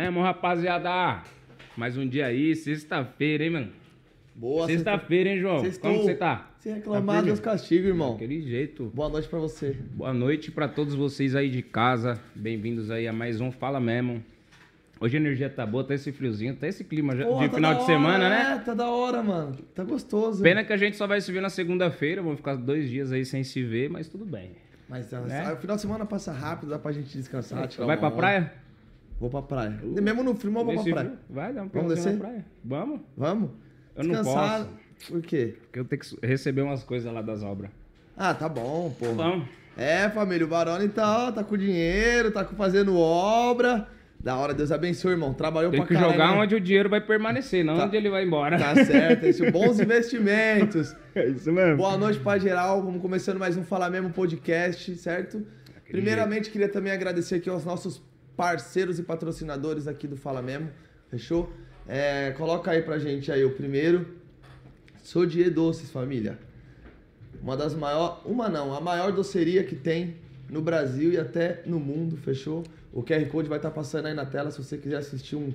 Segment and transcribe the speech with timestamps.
[0.00, 1.22] mesmo, rapaziada.
[1.76, 3.68] Mais um dia aí, sexta-feira, hein, mano?
[4.34, 5.60] Boa, Sexta-feira, hein, João?
[5.60, 5.90] Sextou.
[5.90, 6.48] Como você tá?
[6.58, 7.52] Se reclamar, Tá Deus firme?
[7.52, 8.12] castiga, irmão.
[8.12, 8.90] Daquele jeito.
[8.94, 9.76] Boa noite pra você.
[9.92, 12.18] Boa noite pra todos vocês aí de casa.
[12.34, 14.24] Bem-vindos aí a mais um Fala Mesmo.
[14.98, 17.80] Hoje a energia tá boa, tá esse friozinho, tá esse clima de tá final de
[17.80, 18.56] hora, semana, né?
[18.56, 19.56] É, tá da hora, mano.
[19.74, 20.42] Tá gostoso.
[20.42, 23.24] Pena que a gente só vai se ver na segunda-feira, vamos ficar dois dias aí
[23.26, 24.52] sem se ver, mas tudo bem.
[24.88, 25.52] Mas Né?
[25.52, 27.68] o final de semana passa rápido, dá pra gente descansar.
[27.86, 28.16] vai pra onda.
[28.16, 28.52] praia?
[29.20, 29.78] Vou pra praia.
[29.84, 31.06] Mesmo no frio, mas vou pra praia.
[31.08, 31.18] frio?
[31.28, 32.12] Vai dar um Vamos descer?
[32.14, 32.46] na praia.
[32.64, 33.00] Vamos.
[33.16, 33.50] Vamos?
[33.94, 34.58] Eu não Descansar.
[34.64, 35.12] posso.
[35.12, 35.56] Por quê?
[35.60, 37.70] Porque eu tenho que receber umas coisas lá das obras.
[38.16, 39.12] Ah, tá bom, porra.
[39.14, 39.48] Vamos.
[39.76, 43.86] É, família, o Barone tá, tá com dinheiro, tá fazendo obra.
[44.18, 45.32] Da hora, Deus abençoe, irmão.
[45.32, 46.12] Trabalhou Tem pra que caralho.
[46.12, 46.42] jogar né?
[46.42, 47.86] onde o dinheiro vai permanecer, não Tá.
[47.86, 48.58] onde ele vai embora.
[48.58, 50.94] Tá certo, esse bons investimentos.
[51.14, 51.78] É isso mesmo.
[51.78, 55.42] Boa noite pra geral, vamos começando mais um Fala Mesmo podcast, certo?
[55.90, 58.02] Primeiramente, queria também agradecer aqui aos nossos
[58.40, 60.70] parceiros e patrocinadores aqui do Fala Mesmo,
[61.10, 61.52] fechou?
[61.86, 64.16] É, coloca aí pra gente aí o primeiro.
[65.02, 66.38] Sodier Doces, família.
[67.42, 70.16] Uma das maiores, uma não, a maior doceria que tem
[70.48, 72.64] no Brasil e até no mundo, fechou?
[72.94, 75.52] O QR Code vai estar passando aí na tela se você quiser assistir um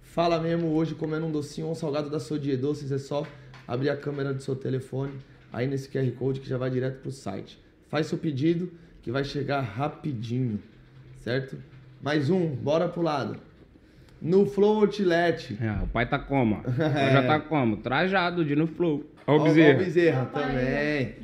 [0.00, 3.26] Fala mesmo hoje comendo um docinho ou um salgado da Sodier Doces, é só
[3.68, 5.12] abrir a câmera do seu telefone
[5.52, 7.62] aí nesse QR Code que já vai direto pro site.
[7.90, 10.62] Faz seu pedido que vai chegar rapidinho,
[11.18, 11.71] certo?
[12.02, 13.36] Mais um, bora pro lado.
[14.20, 15.56] No Flow Outlet.
[15.60, 16.62] É, o pai tá como?
[16.66, 16.70] ó?
[17.12, 17.76] Já tá como?
[17.78, 19.04] Trajado de no flow.
[19.26, 19.80] Ó o Ó, ó bezerro.
[19.80, 21.14] o Bezerra também.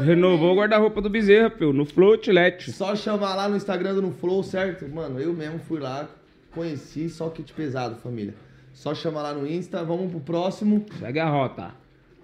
[0.00, 2.70] Renovou o guarda-roupa do bezerro, pio, no flow outlet.
[2.72, 4.88] Só chamar lá no Instagram do No Flow, certo?
[4.88, 6.08] Mano, eu mesmo fui lá,
[6.52, 8.34] conheci, só kit pesado, família.
[8.72, 10.86] Só chamar lá no Insta, vamos pro próximo.
[10.98, 11.72] Segue a rota.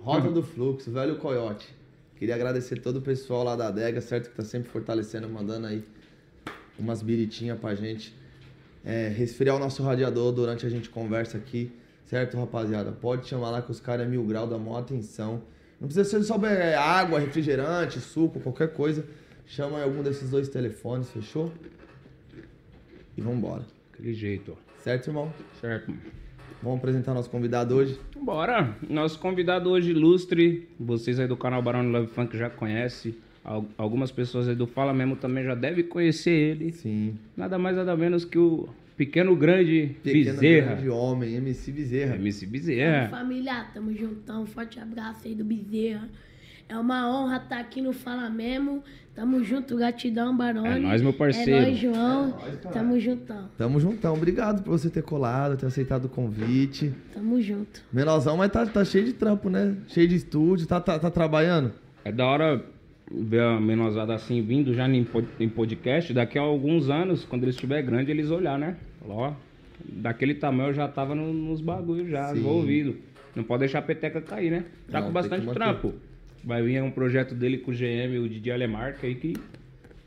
[0.01, 1.69] Rota do Fluxo, velho Coyote.
[2.17, 4.31] Queria agradecer todo o pessoal lá da adega, certo?
[4.31, 5.85] Que tá sempre fortalecendo, mandando aí
[6.81, 8.15] umas biritinhas pra gente.
[8.85, 11.71] É, resfriar o nosso radiador durante a gente conversa aqui,
[12.07, 12.91] certo, rapaziada?
[12.93, 15.43] Pode chamar lá que os caras é mil grau, dá maior atenção.
[15.81, 16.39] Não precisa ser só
[16.79, 19.05] água, refrigerante, suco, qualquer coisa.
[19.47, 21.53] Chama aí algum desses dois telefones, fechou?
[23.17, 23.65] E vambora.
[23.93, 24.71] Aquele jeito, ó.
[24.83, 25.33] Certo, irmão?
[25.61, 25.93] Certo.
[26.63, 27.99] Vamos apresentar nosso convidado hoje.
[28.21, 28.77] Bora!
[28.89, 33.15] Nosso convidado hoje ilustre, vocês aí do canal Barão Love Funk já conhecem.
[33.45, 36.73] Al- Algumas pessoas aí do Fala Mesmo também já devem conhecer ele.
[36.73, 37.15] Sim.
[37.37, 40.75] Nada mais, nada menos que o pequeno grande Pequeno Bezerra.
[40.75, 42.15] grande homem, MC Bezerra.
[42.17, 43.09] MC Bezerra.
[43.09, 44.45] Família, tamo juntão.
[44.47, 46.09] Forte abraço aí do Bezerra.
[46.69, 48.83] É uma honra estar aqui no Fala Mesmo.
[49.13, 50.69] Tamo junto, gratidão, Barone.
[50.69, 51.51] É nóis, meu parceiro.
[51.51, 52.29] É nóis, João.
[52.29, 53.49] É nóis, tamo juntão.
[53.59, 54.15] Tamo juntão.
[54.15, 56.93] Obrigado por você ter colado, ter aceitado o convite.
[57.13, 57.83] Tamo junto.
[57.93, 59.75] Menorzão, mas tá, tá cheio de trampo, né?
[59.89, 60.65] Cheio de estúdio.
[60.67, 61.73] Tá, tá, tá trabalhando?
[62.05, 62.65] É da hora
[63.11, 66.13] ver a menosada assim vindo já em pod- em podcast.
[66.13, 68.77] Daqui a alguns anos, quando ele estiver grande, eles olhar, né?
[69.09, 69.33] Ó,
[69.85, 72.39] daquele tamanho eu já tava no- nos bagulhos já, Sim.
[72.39, 72.97] envolvido.
[73.35, 74.65] Não pode deixar a peteca cair, né?
[74.91, 75.95] Tá Não, com bastante trampo.
[76.43, 79.35] Vai vir um projeto dele com o GM, o Didi Alemarca aí que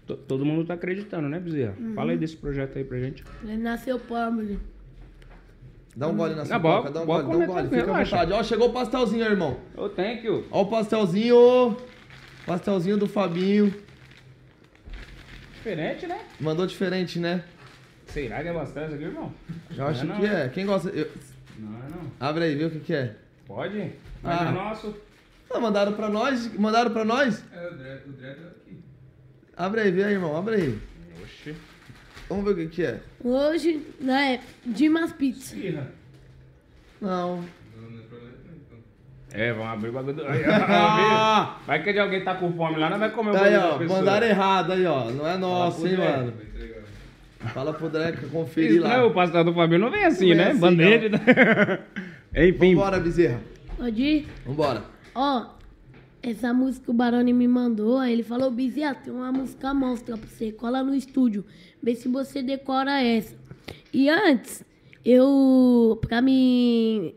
[0.08, 1.75] to- todo mundo tá acreditando, né, Bezerra?
[1.96, 3.24] Fala aí desse projeto aí pra gente.
[3.44, 4.58] Ele nasceu pobre.
[5.96, 7.69] Dá um gole na sua boca, dá um gole, dá um gole.
[7.69, 8.34] Fica à vontade.
[8.34, 9.58] Ó, chegou o pastelzinho, irmão.
[9.78, 10.44] Ô, thank you.
[10.50, 11.78] Ó o pastelzinho.
[12.46, 13.74] Pastelzinho do Fabinho.
[15.56, 16.20] Diferente, né?
[16.40, 17.44] Mandou diferente, né?
[18.08, 19.34] Será que é bastante aqui, irmão?
[19.76, 20.30] Eu acho Não, que não.
[20.38, 20.50] é.
[20.50, 20.90] Quem gosta...
[20.90, 21.09] eu-
[21.58, 22.12] Não, não.
[22.20, 23.16] Abre aí, vê o que que é.
[23.48, 23.92] Pode?
[24.22, 24.46] Mas Ah.
[24.50, 24.96] é nosso.
[25.50, 26.52] Ah, mandaram pra nós?
[26.58, 27.44] Mandaram pra nós?
[27.54, 28.78] É, o Dread, o Dread aqui.
[29.56, 30.36] Abre aí, vê aí, irmão.
[30.36, 30.80] Abre aí.
[31.22, 31.56] Oxi.
[32.28, 33.02] Vamos ver o que que é.
[33.24, 35.56] Hoje, né, Dimas Pizza.
[35.56, 35.92] Irra.
[37.00, 37.46] Não.
[39.36, 40.24] É, vamos abrir o bagulho do.
[40.28, 41.58] Ah!
[41.66, 43.94] Vai que de alguém tá com fome lá, não vai comer o Aí, bagulho da
[43.94, 45.10] ó, mandaram errado aí, ó.
[45.10, 46.34] Não é nosso, hein, mano.
[47.54, 48.90] Fala pro Dreca conferir Isso, lá.
[48.90, 49.04] né?
[49.04, 50.52] O pastel do Fabio não vem assim, Não vem né?
[50.52, 51.10] assim, Bandeja.
[51.10, 51.80] né?
[52.48, 52.76] Enfim.
[52.76, 53.42] Vambora, Bezerra.
[53.78, 54.28] Pode ir?
[54.46, 54.84] Vambora.
[55.16, 55.46] Ó,
[56.22, 60.28] essa música o Barone me mandou, aí ele falou, Bezerra, tem uma música monstra pra
[60.30, 61.44] você, cola no estúdio,
[61.81, 63.36] vê se você decora essa.
[63.92, 64.63] E antes,
[65.04, 67.13] eu, pra me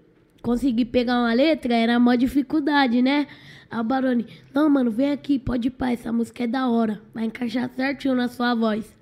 [0.47, 3.27] conseguir pegar uma letra, era mó dificuldade, né?
[3.69, 7.01] Aí o Barone, não, mano, vem aqui, pode ir pá, essa música é da hora,
[7.13, 8.97] vai encaixar certinho na sua voz.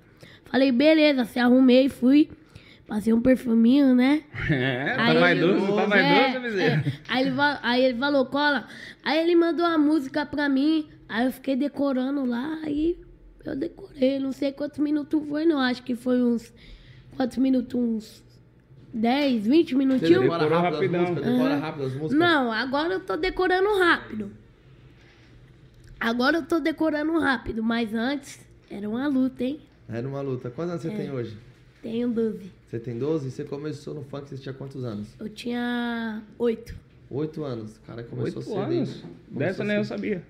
[0.45, 2.29] Falei, beleza, se arrumei, fui,
[2.87, 4.23] passei um perfuminho, né?
[4.49, 6.83] É, tá Aí mais ele- doce, tá mais É, doce, é.
[7.09, 8.67] Aí, ele, aí ele falou, cola.
[9.03, 10.87] Aí ele mandou a música pra mim.
[11.07, 12.57] Aí eu fiquei decorando lá.
[12.63, 12.97] Aí
[13.45, 14.17] eu decorei.
[14.19, 15.59] Não sei quantos minutos foi, não.
[15.59, 16.51] Acho que foi uns.
[17.15, 17.75] Quantos minutos?
[17.79, 18.23] Uns
[18.99, 20.21] 10, 20 Você minutinhos?
[20.21, 21.01] decora Decorou rápido as rapidão.
[21.01, 21.25] músicas?
[21.31, 21.59] Decora Aham.
[21.59, 22.17] rápido as músicas?
[22.17, 24.31] Não, agora eu tô decorando rápido.
[25.99, 27.61] Agora eu tô decorando rápido.
[27.61, 28.39] Mas antes
[28.69, 29.59] era uma luta, hein?
[29.89, 30.49] Era uma luta.
[30.49, 30.95] Quantos anos você É.
[30.95, 31.37] tem hoje?
[31.81, 32.51] Tenho 12.
[32.67, 33.31] Você tem 12?
[33.31, 35.07] Você começou no funk, você tinha quantos anos?
[35.19, 36.73] Eu tinha 8.
[37.11, 37.75] 8 anos.
[37.77, 38.89] O cara começou Oito cedo, anos.
[39.01, 40.23] Começou Dessa nem eu sabia.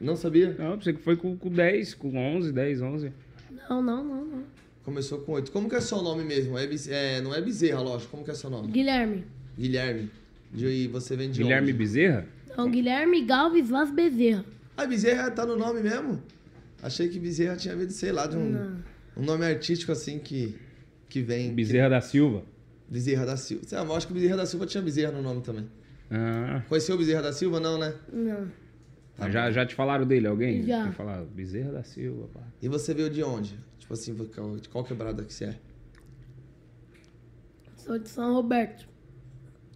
[0.00, 0.54] Não sabia?
[0.58, 3.12] Não, pensei que foi com, com 10, com 11, 10, 11.
[3.68, 4.42] Não, não, não, não.
[4.84, 5.50] Começou com 8.
[5.50, 6.58] Como que é seu nome mesmo?
[6.58, 8.10] É, é, não é Bezerra, lógico.
[8.10, 8.68] Como que é seu nome?
[8.70, 9.24] Guilherme.
[9.58, 10.10] Guilherme.
[10.52, 11.78] De, e você vem de Guilherme onde?
[11.78, 12.26] Bezerra?
[12.56, 14.44] Não, Guilherme Galves Vaz Bezerra.
[14.76, 16.22] Ah, Bezerra tá no nome mesmo?
[16.82, 18.76] Achei que Bezerra tinha vindo, sei lá, de um, Não.
[19.16, 20.54] um nome artístico assim que,
[21.08, 21.54] que vem.
[21.54, 22.42] Bezerra da Silva.
[22.88, 23.64] Bezerra da Silva.
[23.66, 25.66] Sei lá, eu acho que o Bezerra da Silva tinha Bezerra no nome também.
[26.10, 27.58] Ah, Conheceu o Bezerra da Silva?
[27.58, 27.94] Não, né?
[28.12, 28.48] Não.
[29.16, 30.62] Tá já, já te falaram dele, alguém?
[30.64, 30.82] Já.
[30.82, 32.40] Tem que falar, Bezerra da Silva, pá.
[32.60, 33.58] E você veio de onde?
[33.84, 35.58] Tipo assim, de qual quebrada que você é?
[37.76, 38.88] Sou de São Roberto.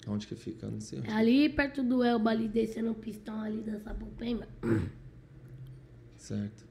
[0.07, 0.67] Onde que fica?
[0.67, 1.03] Não sei.
[1.07, 4.49] É ali perto do Elba, ali descendo o pistão ali da Sapopemba.
[6.17, 6.67] Certo.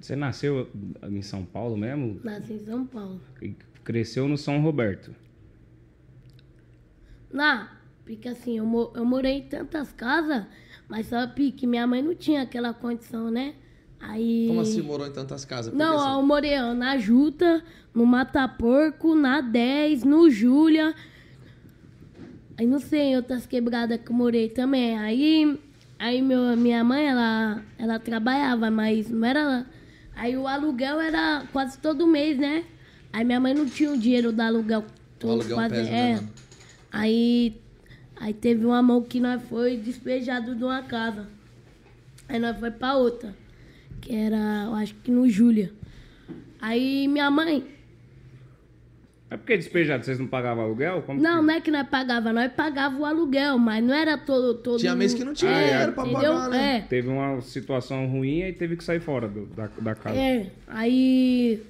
[0.00, 0.70] Você nasceu
[1.02, 2.18] em São Paulo mesmo?
[2.24, 3.20] Nasci em São Paulo.
[3.42, 3.54] E
[3.84, 5.14] cresceu no São Roberto.
[7.30, 7.68] Não,
[8.06, 10.46] porque assim, eu, mo- eu morei em tantas casas,
[10.88, 13.56] mas só que minha mãe não tinha aquela condição, né?
[14.08, 14.46] Aí.
[14.48, 15.72] Como assim morou em tantas casas?
[15.72, 17.62] Por Não, você- eu morei na Juta,
[17.94, 20.94] no Mata Porco, na 10, no Júlia.
[22.56, 24.96] Aí não sei, outras quebradas que eu morei também.
[24.98, 25.58] Aí,
[25.98, 29.66] aí meu, minha mãe, ela, ela trabalhava, mas não era.
[30.14, 32.64] Aí o aluguel era quase todo mês, né?
[33.12, 34.84] Aí minha mãe não tinha o dinheiro do aluguel.
[35.22, 36.14] O aluguel quase, pesa, é.
[36.14, 36.28] né?
[36.92, 37.56] Aí,
[38.16, 41.26] aí teve uma mão que nós foi despejado de uma casa.
[42.28, 43.34] Aí nós foi pra outra.
[44.00, 45.72] Que era, eu acho que no Júlia.
[46.60, 47.66] Aí minha mãe.
[49.30, 51.02] É porque despejado, vocês não pagavam aluguel?
[51.02, 51.46] Como Não, que...
[51.46, 54.54] não é que nós pagava, nós pagava o aluguel, mas não era todo.
[54.58, 56.32] todo Tinha mês que não tinha é, dinheiro pra entendeu?
[56.34, 56.76] pagar, né?
[56.76, 56.80] É.
[56.82, 60.16] Teve uma situação ruim e teve que sair fora do- da, da casa.
[60.16, 61.62] É, aí.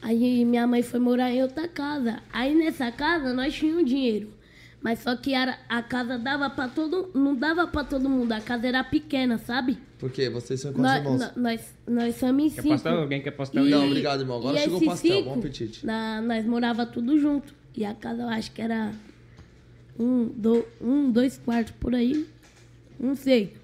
[0.00, 2.20] Aí minha mãe foi morar em outra casa.
[2.32, 4.28] Aí nessa casa nós tínhamos dinheiro.
[4.80, 7.10] Mas só que era, a casa dava pra todo.
[7.14, 8.30] Não dava pra todo mundo.
[8.32, 9.76] A casa era pequena, sabe?
[9.98, 10.30] Por quê?
[10.30, 11.18] Vocês são quantos Nós, irmãos?
[11.18, 12.74] nós, nós, nós somos em Quer cinco.
[12.74, 13.00] pastel?
[13.00, 13.66] Alguém quer pastel?
[13.66, 14.38] E- Não, obrigado, irmão.
[14.38, 15.16] Agora chegou o pastel.
[15.18, 15.84] cinco, Bom apetite.
[15.84, 17.52] na- nós morava tudo junto.
[17.76, 18.92] E a casa eu acho que era
[19.98, 22.24] um, do, um dois quartos por aí.
[23.00, 23.54] Não sei.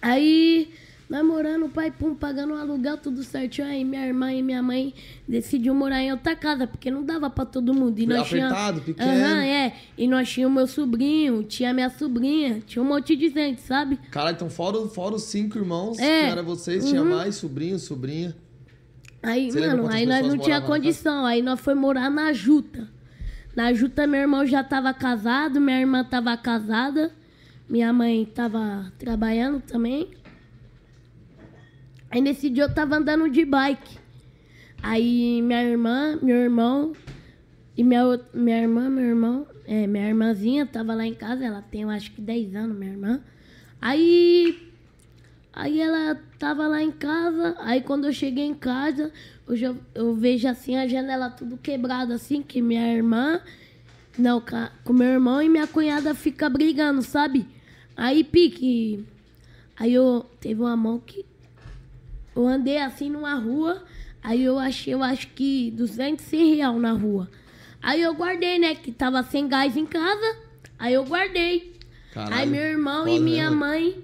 [0.00, 0.72] Aí,
[1.12, 3.66] nós morando, pai, pum, pagando o aluguel, tudo certinho.
[3.68, 4.94] Aí minha irmã e minha mãe
[5.28, 7.98] decidiu morar em outra casa, porque não dava pra todo mundo.
[7.98, 9.10] E nós tinha- apertado, pequeno.
[9.10, 9.74] Aham, é.
[9.98, 13.98] E nós tínhamos meu sobrinho, tinha minha sobrinha, tinha um monte de gente, sabe?
[14.10, 16.24] Cara, então fora, o- fora os cinco irmãos, É.
[16.24, 18.34] que era vocês, tinha mais sobrinho, sobrinha.
[19.22, 21.26] Aí, Você mano, aí nós não tinha condição.
[21.26, 22.88] Aí nós foi morar na Juta.
[23.54, 27.12] Na Juta, meu irmão já tava casado, minha irmã tava casada,
[27.68, 30.08] minha mãe tava trabalhando também.
[32.12, 33.98] Aí nesse dia eu tava andando de bike.
[34.82, 36.92] Aí minha irmã, meu irmão
[37.74, 41.82] e minha, minha irmã, meu irmão, é, minha irmãzinha tava lá em casa, ela tem
[41.82, 43.20] eu acho que 10 anos, minha irmã.
[43.80, 44.70] Aí
[45.54, 49.12] Aí ela tava lá em casa, aí quando eu cheguei em casa,
[49.46, 53.40] eu, eu vejo assim a janela tudo quebrada, assim, que minha irmã.
[54.18, 54.42] Não,
[54.84, 57.46] com meu irmão e minha cunhada fica brigando, sabe?
[57.96, 59.04] Aí pique.
[59.76, 61.24] Aí eu teve uma mão que.
[62.34, 63.82] Eu andei assim numa rua,
[64.22, 67.28] aí eu achei, eu acho que 200 100 real na rua.
[67.82, 68.74] Aí eu guardei, né?
[68.74, 70.36] Que tava sem gás em casa.
[70.78, 71.72] Aí eu guardei.
[72.12, 73.56] Caralho, aí meu irmão e né, minha mano?
[73.56, 73.96] mãe.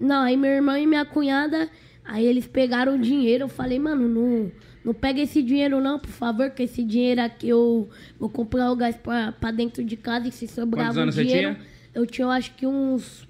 [0.00, 1.68] Não, aí meu irmão e minha cunhada.
[2.04, 3.44] Aí eles pegaram o dinheiro.
[3.44, 4.50] Eu falei, mano, não,
[4.84, 8.76] não pega esse dinheiro não, por favor, que esse dinheiro aqui eu vou comprar o
[8.76, 11.54] gás pra, pra dentro de casa e se sobrar Quantos anos você dinheiro.
[11.54, 11.66] tinha?
[11.94, 13.26] Eu tinha, eu acho que uns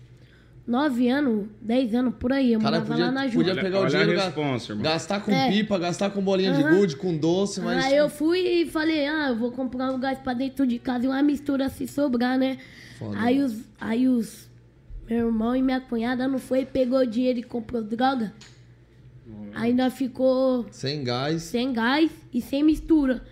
[0.66, 2.52] 9 anos, 10 anos por aí.
[2.52, 3.54] Eu Cara, morava podia, lá na podia Júlia.
[3.62, 4.82] pegar o Olha a dinheiro, ga- responsa, irmão.
[4.82, 5.48] gastar com É.
[5.50, 6.76] pipa, gastar com bolinha de Aham.
[6.78, 7.84] gude, com doce, mas...
[7.84, 11.04] Aí eu fui e falei, ah, eu vou comprar um gás pra dentro de casa
[11.04, 12.58] e uma mistura se sobrar, né?
[12.98, 13.16] Foda.
[13.18, 14.48] Aí os, aí os.
[15.08, 18.32] Meu irmão e minha cunhada não foi, pegou o dinheiro e comprou droga.
[19.54, 21.42] Aí nós ficou Sem gás.
[21.42, 23.22] sem gás e sem mistura.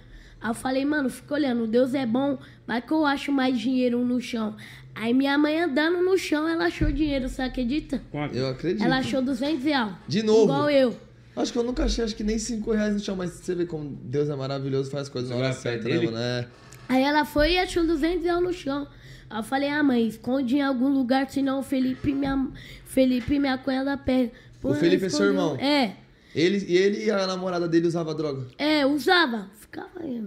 [0.41, 4.05] Aí eu falei, mano, fica olhando, Deus é bom, vai que eu acho mais dinheiro
[4.05, 4.55] no chão.
[4.95, 8.01] Aí minha mãe andando no chão, ela achou dinheiro, você acredita?
[8.11, 8.35] Quanto?
[8.37, 8.85] Eu acredito.
[8.85, 9.93] Ela achou 200 reais.
[10.07, 10.45] De novo?
[10.45, 10.97] Igual eu.
[11.37, 13.67] Acho que eu nunca achei, acho que nem 5 reais no chão, mas você vê
[13.67, 16.17] como Deus é maravilhoso, faz as coisas na hora certa, né, mano?
[16.17, 16.47] É.
[16.89, 18.87] Aí ela foi e achou 200 reais no chão.
[19.29, 22.49] Aí eu falei, ah, mãe, esconde em algum lugar, senão o Felipe e minha,
[22.85, 24.31] Felipe minha cunhada pegam.
[24.61, 25.57] Pô, O Felipe é seu irmão?
[25.57, 25.95] É,
[26.35, 28.47] Ele, e ele e a namorada dele usava droga.
[28.57, 29.51] é, usava.
[29.59, 30.23] Ficava aí,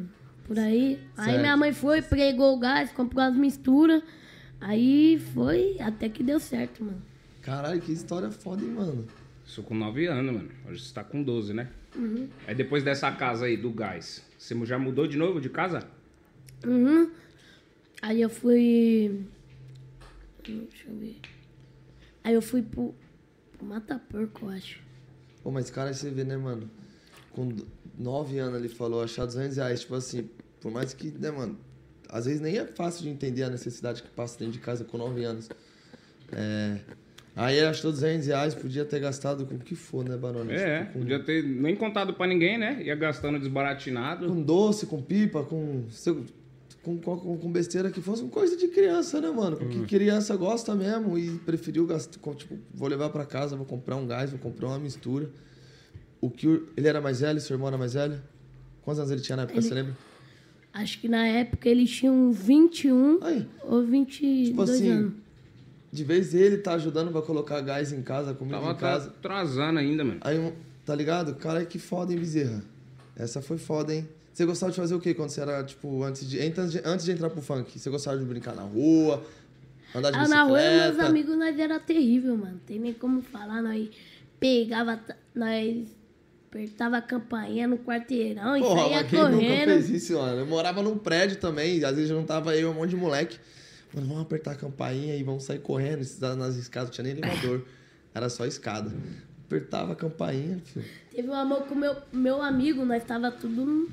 [0.46, 1.00] por aí.
[1.16, 1.40] Aí Certo.
[1.40, 4.04] minha mãe foi, pregou o gás, comprou as misturas.
[4.60, 7.02] Aí foi, até que deu certo, mano.
[7.42, 9.08] Caralho, que história foda, hein, mano?
[9.46, 10.50] Isso com 9 anos, mano.
[10.68, 11.70] Hoje você tá com 12, né?
[12.46, 15.88] Aí depois dessa casa aí, do gás, você já mudou de novo de casa?
[16.66, 17.10] Uhum.
[18.02, 19.26] Aí eu fui.
[20.44, 21.20] Deixa eu ver.
[22.24, 22.94] Aí eu fui pro,
[23.58, 24.82] pro Mata Porco, eu acho.
[25.42, 26.70] Pô, mas cara, você vê, né, mano?
[27.32, 27.56] Com
[27.98, 29.82] 9 anos ele falou achar 200 reais.
[29.82, 31.58] Tipo assim, por mais que, né, mano?
[32.10, 34.98] Às vezes nem é fácil de entender a necessidade que passa dentro de casa com
[34.98, 35.50] 9 anos.
[36.32, 36.78] É.
[37.36, 40.52] Aí ele achou 200 reais, podia ter gastado com o que for, né, Barone?
[40.54, 42.82] É, Tipo, com, podia ter nem contado pra ninguém, né?
[42.82, 44.28] Ia gastando desbaratinado.
[44.28, 45.84] com doce, com pipa, com,
[46.82, 49.56] com, com, com besteira que fosse, com coisa de criança, né, mano?
[49.56, 54.08] Porque criança gosta mesmo e preferiu gastar, tipo, vou levar pra casa, vou comprar um
[54.08, 55.30] gás, vou comprar uma mistura.
[56.20, 58.20] O que ele era mais velho, seu irmão era mais velho?
[58.82, 59.96] Quantos anos ele tinha na época, você lembra?
[60.82, 65.14] Acho que na época eles tinham 21 Aí, ou 22 tipo assim, anos.
[65.92, 69.10] de vez ele tá ajudando pra colocar gás em casa, comida Tava em casa.
[69.10, 70.20] atrasando ainda, mano.
[70.22, 70.54] Aí,
[70.86, 71.36] tá ligado?
[71.36, 72.64] Cara, que foda, hein, Bezerra?
[73.16, 74.08] Essa foi foda, hein?
[74.32, 77.06] Você gostava de fazer o quê quando você era, tipo, antes de, antes de, antes
[77.06, 77.80] de entrar pro funk?
[77.80, 79.24] Você gostava de brincar na rua,
[79.96, 80.28] andar de Ah, bicicleta?
[80.36, 80.60] na rua,
[80.94, 82.62] meus amigos, nós era terrível, mano.
[82.68, 83.64] Tem nem como falar.
[83.64, 83.90] Nós
[84.40, 85.00] pegava,
[85.34, 85.88] nós
[86.58, 89.66] apertava a campainha no quarteirão e Porra, saía mas quem nunca correndo.
[89.66, 90.40] fez isso, mano?
[90.40, 93.38] Eu morava num prédio também, às vezes juntava eu e um monte de moleque.
[93.94, 96.00] Mano, vamos apertar a campainha e vamos sair correndo.
[96.36, 97.64] Nas escadas não tinha nem elevador,
[98.14, 98.92] era só escada.
[99.46, 100.86] Apertava a campainha, filho.
[101.12, 103.64] Teve um amor com meu, meu amigo, nós tava tudo.
[103.66, 103.90] no-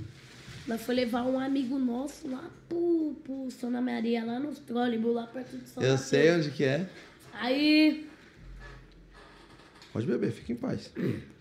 [0.66, 5.26] Nós foi levar um amigo nosso lá pro, pro Santa Maria, lá nos trólebus, lá
[5.26, 6.08] perto de São Eu Mateus.
[6.08, 6.88] sei onde que é.
[7.34, 8.08] Aí,
[9.92, 10.90] Pode beber, fica em paz.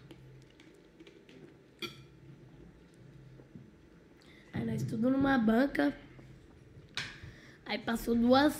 [4.73, 5.93] nós tudo numa banca.
[7.65, 8.53] Aí passou duas,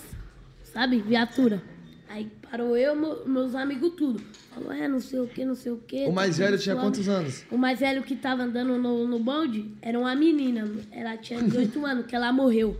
[0.63, 1.62] sabe, viatura.
[2.08, 4.22] Aí parou eu, meu- meus amigos tudo.
[4.53, 6.05] Falou, é, não sei o que, não sei o que.
[6.05, 7.43] O mais velho tinha quantos anos?
[7.51, 10.70] O mais velho que tava andando no, no bonde era uma menina.
[10.91, 12.79] Ela tinha 18 anos, que ela morreu.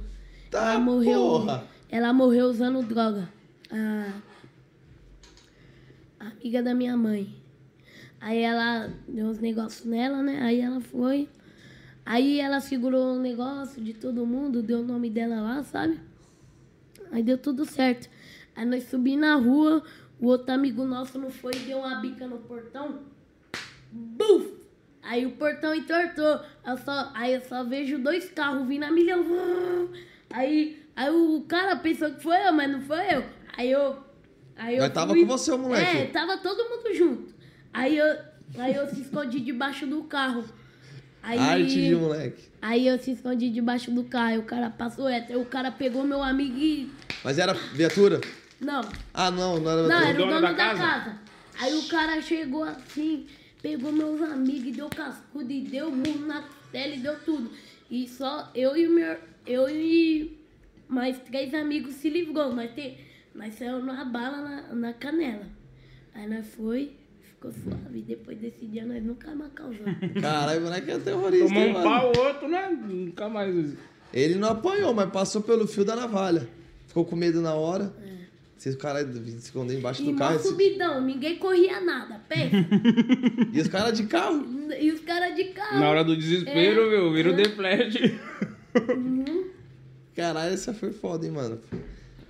[0.52, 1.20] Tá, ela morreu.
[1.20, 1.64] porra.
[1.90, 3.28] Ela morreu usando droga.
[3.72, 4.14] A,
[6.20, 7.36] a amiga da minha mãe.
[8.22, 10.42] Aí ela deu uns negócios nela, né?
[10.44, 11.28] Aí ela foi.
[12.06, 16.00] Aí ela segurou o negócio de todo mundo, deu o nome dela lá, sabe?
[17.12, 18.10] Aí deu tudo certo.
[18.56, 19.84] Aí nós subimos na rua,
[20.20, 23.00] o outro amigo nosso não foi e deu uma bica no portão.
[23.92, 24.54] Buf!
[25.02, 26.40] Aí o portão entortou.
[26.66, 29.24] Eu só, aí eu só vejo dois carros vindo a milhão.
[30.30, 33.24] Aí, aí o cara pensou que foi eu, mas não foi eu.
[33.58, 33.98] Aí eu.
[34.56, 35.98] Aí eu Mas tava fui- com você, o moleque.
[35.98, 37.34] É, tava todo mundo junto.
[37.74, 38.18] Aí eu,
[38.58, 40.44] aí eu se escondi debaixo do carro.
[41.24, 42.44] Aí, Arte de moleque.
[42.62, 44.40] aí eu se escondi debaixo do carro.
[44.40, 45.32] O cara passou reto.
[45.32, 46.92] Aí o cara pegou meu amigo e.
[47.24, 48.20] Mas era viatura?
[48.60, 48.82] Não,
[49.14, 50.80] Ah, não, não era não, era o dono dono da da, casa?
[50.82, 51.20] casa?
[51.60, 53.26] Aí o cara chegou assim,
[53.62, 57.52] pegou meus amigos e deu cascudo e deu burro na tela e deu tudo.
[57.90, 59.18] E só eu e o meu.
[59.46, 60.38] Eu e
[60.88, 62.54] mais três amigos se livrou.
[62.56, 62.98] Nós, te,
[63.36, 65.46] nós saímos numa bala na, na canela.
[66.14, 66.94] Aí nós foi,
[67.52, 68.02] ficou suave.
[68.02, 69.96] Depois desse dia nós nunca mais causamos.
[70.22, 71.84] Caralho, o moleque é terrorista, Tomou um mano?
[71.86, 72.70] pau, o outro, né?
[72.70, 73.74] Nunca mais.
[74.14, 76.48] Ele não apanhou, mas passou pelo fio da navalha.
[76.88, 77.94] Ficou com medo na hora.
[78.58, 80.36] Se o cara se esconder embaixo E do carro.
[80.38, 82.56] esse- subidão, ninguém corria nada, pensa.
[83.52, 84.46] E os caras de carro.
[84.80, 85.80] e os caras de carro.
[85.80, 86.90] Na hora do desespero, É.
[86.90, 87.12] viu?
[87.12, 88.18] Vira o deflete.
[90.16, 91.60] Caralho, essa foi foda, hein, mano.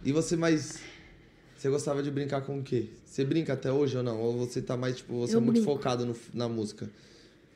[0.04, 0.82] E você mais.
[1.64, 2.90] Você gostava de brincar com o quê?
[3.06, 4.20] Você brinca até hoje ou não?
[4.20, 5.72] Ou você tá mais, tipo, você Eu é muito brinco.
[5.72, 6.90] focado no- na música?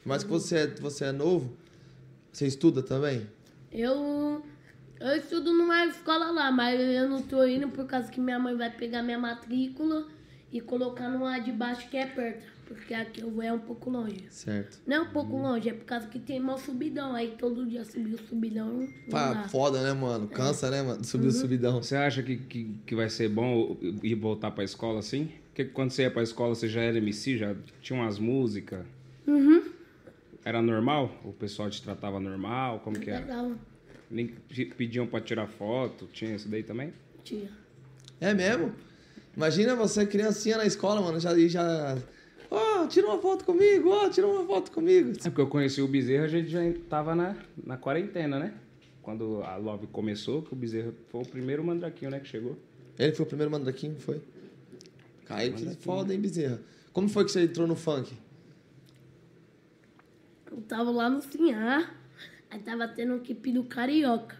[0.02, 1.52] Por mais que você é, você é novo,
[2.32, 3.28] você estuda também?
[3.70, 4.42] Eu,
[5.02, 8.56] eu estudo numa escola lá, mas eu não tô indo por causa que minha mãe
[8.56, 10.08] vai pegar minha matrícula
[10.54, 12.46] e colocar numa de baixo que é perto.
[12.68, 14.26] Porque aqui eu vou é um pouco longe.
[14.30, 14.80] Certo.
[14.86, 17.16] Não é um pouco longe, é por causa que tem mal subidão.
[17.16, 18.88] Aí todo dia subir o subidão.
[19.10, 20.28] Pá, foda, né, mano?
[20.28, 21.04] Cansa, né, mano?
[21.04, 21.82] Subir o subidão.
[21.82, 25.32] Você acha que, que, que vai ser bom ir voltar pra escola assim?
[25.48, 28.86] Porque quando você ia pra escola, você já era MC, já tinha umas músicas?
[29.26, 29.64] Uhum.
[30.44, 31.12] Era normal?
[31.24, 32.80] O pessoal te tratava normal?
[32.82, 33.22] Como que era?
[33.26, 33.52] Legal.
[34.10, 36.08] Nem pe- pediam pra tirar foto?
[36.14, 36.94] Tinha isso daí também?
[37.24, 37.50] Tia.
[38.22, 38.74] É mesmo?
[39.36, 41.98] Imagina você criancinha na escola, mano, já já.
[42.88, 45.12] Tira uma foto comigo, ó, tira uma foto comigo.
[45.12, 48.54] É porque eu conheci o Bezerra, a gente já tava na, na quarentena, né?
[49.02, 52.58] Quando a Love começou, que o Bezerra foi o primeiro mandraquinho, né, que chegou.
[52.98, 54.22] Ele foi o primeiro mandraquinho, foi?
[55.26, 56.60] Caio, que foda, hein, Bezerra?
[56.92, 58.18] Como foi que você entrou no funk?
[60.50, 61.96] Eu tava lá no Sinhar,
[62.50, 64.36] aí tava tendo um equipe do Carioca.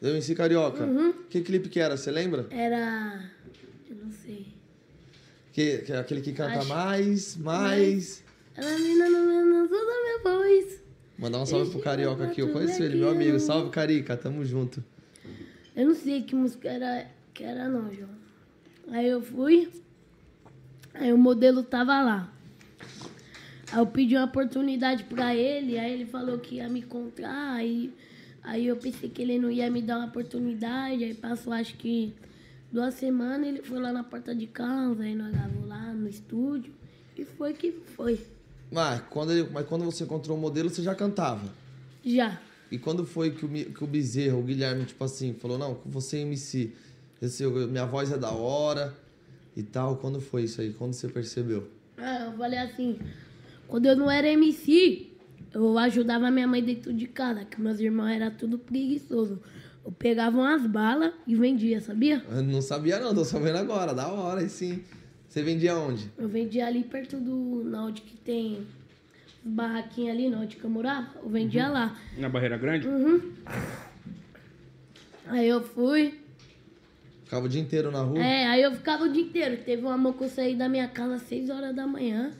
[0.00, 0.84] Deu MC Carioca.
[0.84, 1.12] Uhum.
[1.28, 2.46] Que clipe que era, você lembra?
[2.50, 3.30] Era.
[5.60, 8.24] Que Que, é aquele que canta Acho- mais, mais.
[8.56, 10.80] Ela menina não não toda minha voz.
[11.18, 12.40] Mandar um salve pro Carioca aqui.
[12.40, 13.38] Eu conheço ele, meu amigo.
[13.38, 14.16] Salve, Carica.
[14.16, 14.82] Tamo junto.
[15.76, 18.08] Eu não sei que música era, que era não, João.
[18.90, 19.68] Aí eu fui,
[20.94, 22.32] aí o modelo tava lá.
[23.70, 27.92] Aí eu pedi uma oportunidade pra ele, aí ele falou que ia me encontrar, aí,
[28.42, 32.12] aí eu pensei que ele não ia me dar uma oportunidade, aí passou acho que
[32.72, 36.72] duas semanas, ele foi lá na porta de casa, aí nós gravamos lá no estúdio,
[37.16, 38.20] e foi que foi.
[38.70, 41.48] Mas quando, ele- mas quando você encontrou o modelo, você já cantava.
[42.04, 42.40] Já.
[42.70, 45.90] E quando foi que o, que o Bezerra, o Guilherme, tipo assim, falou, não, com
[45.90, 46.72] você MC,
[47.20, 48.94] esse, minha voz é da hora
[49.56, 49.96] e tal.
[49.96, 50.72] Quando foi isso aí?
[50.72, 51.68] Quando você percebeu?
[51.98, 52.96] Ah, eu falei assim,
[53.66, 55.08] quando eu não era MC,
[55.52, 59.40] eu ajudava minha mãe dentro de casa, que meus irmãos eram tudo preguiçoso.
[59.90, 62.24] Eu pegava umas balas e vendia, sabia?
[62.30, 64.84] Eu não sabia não, tô sabendo agora, da hora, e sim.
[65.28, 66.08] Você vendia onde?
[66.16, 67.64] Eu vendia ali perto do.
[67.64, 68.64] Na onde que tem
[69.42, 71.98] barraquinha ali, na onde que eu morava, eu vendia lá.
[72.16, 72.86] Na Barreira Grande?
[75.26, 76.20] Aí eu fui.
[77.24, 78.20] Ficava o dia inteiro na rua?
[78.20, 79.56] É, aí eu ficava o dia inteiro.
[79.64, 82.30] Teve uma amor que eu saí da minha casa às 6 horas da manhã.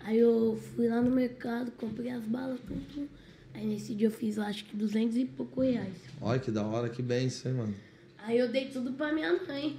[0.00, 3.08] Aí eu fui lá no mercado, comprei as balas, tudo, tudo.
[3.54, 5.94] Aí nesse dia eu fiz, eu acho que 200 e pouco reais.
[6.20, 7.74] Olha que da hora, que bem isso, hein, mano.
[8.18, 9.76] Aí eu dei tudo pra minha mãe.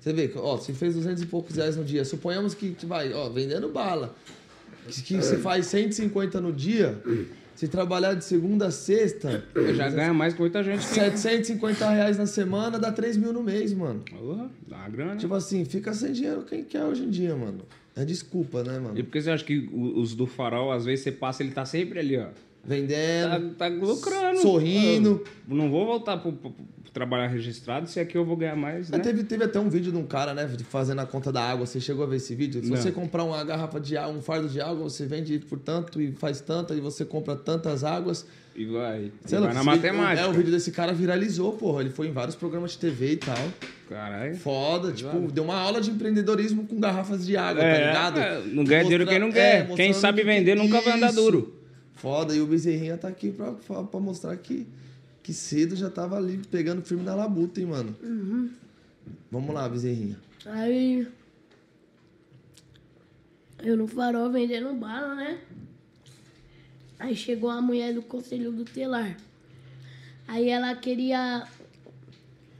[0.00, 2.04] Você vê, que, ó, você fez 200 e poucos reais no dia.
[2.04, 4.14] Suponhamos que, vai, ó, vendendo bala.
[4.88, 7.00] Que, que você faz 150 no dia.
[7.56, 9.44] Se trabalhar de segunda a sexta,
[9.76, 10.80] Já ganha mais que muita gente.
[10.80, 14.02] que- 750 reais na semana dá 3 mil no mês, mano.
[14.68, 15.16] Dá uma grana.
[15.16, 17.62] Tipo assim, fica sem dinheiro quem quer hoje em dia, mano.
[17.96, 18.94] É desculpa, né, E mano?
[19.04, 21.98] por que você acha que os do farol, às vezes você passa, ele tá sempre
[22.00, 22.28] ali, ó.
[22.66, 24.40] Tá, Vendendo, tá lucrando.
[24.40, 25.22] sorrindo.
[25.48, 28.88] Eu não vou voltar pro, pro- pro trabalhar registrado se aqui eu vou ganhar mais,
[28.88, 28.96] né?
[28.98, 31.66] É, teve, teve até um vídeo de um cara, né, fazendo a conta da água.
[31.66, 32.62] Você chegou a ver esse vídeo?
[32.64, 32.76] Se Não.
[32.76, 36.12] você comprar uma garrafa de água, um fardo de água, você vende por tanto e
[36.12, 38.24] faz tanta, e você compra tantas águas.
[38.56, 39.10] E vai.
[39.24, 40.26] e Sei vai lá, na esse vídeo- matemática.
[40.26, 41.80] É, o vídeo desse cara viralizou, porra.
[41.82, 43.36] Ele foi em vários programas de TV e tal.
[43.88, 44.36] Caralho.
[44.36, 48.20] Foda, tipo, deu uma aula de empreendedorismo com garrafas de água, tá É, ligado?
[48.20, 49.68] é, não ganha dinheiro quem não quer.
[49.70, 51.16] é, quem sabe que- vender nunca vai andar Isso.
[51.20, 51.54] duro.
[52.04, 54.66] Foda, e o Bezerrinha tá aqui pra, pra, mostrar que,
[55.22, 57.96] que cedo já tava ali pegando firme na labuta, hein, mano?
[59.30, 60.18] Vamos lá, Bezerrinha.
[60.44, 61.08] Aí.
[63.62, 65.40] Eu no farol vendendo bala, né?
[66.98, 69.16] Aí chegou a mulher do conselho do telar.
[70.28, 71.48] Aí ela queria.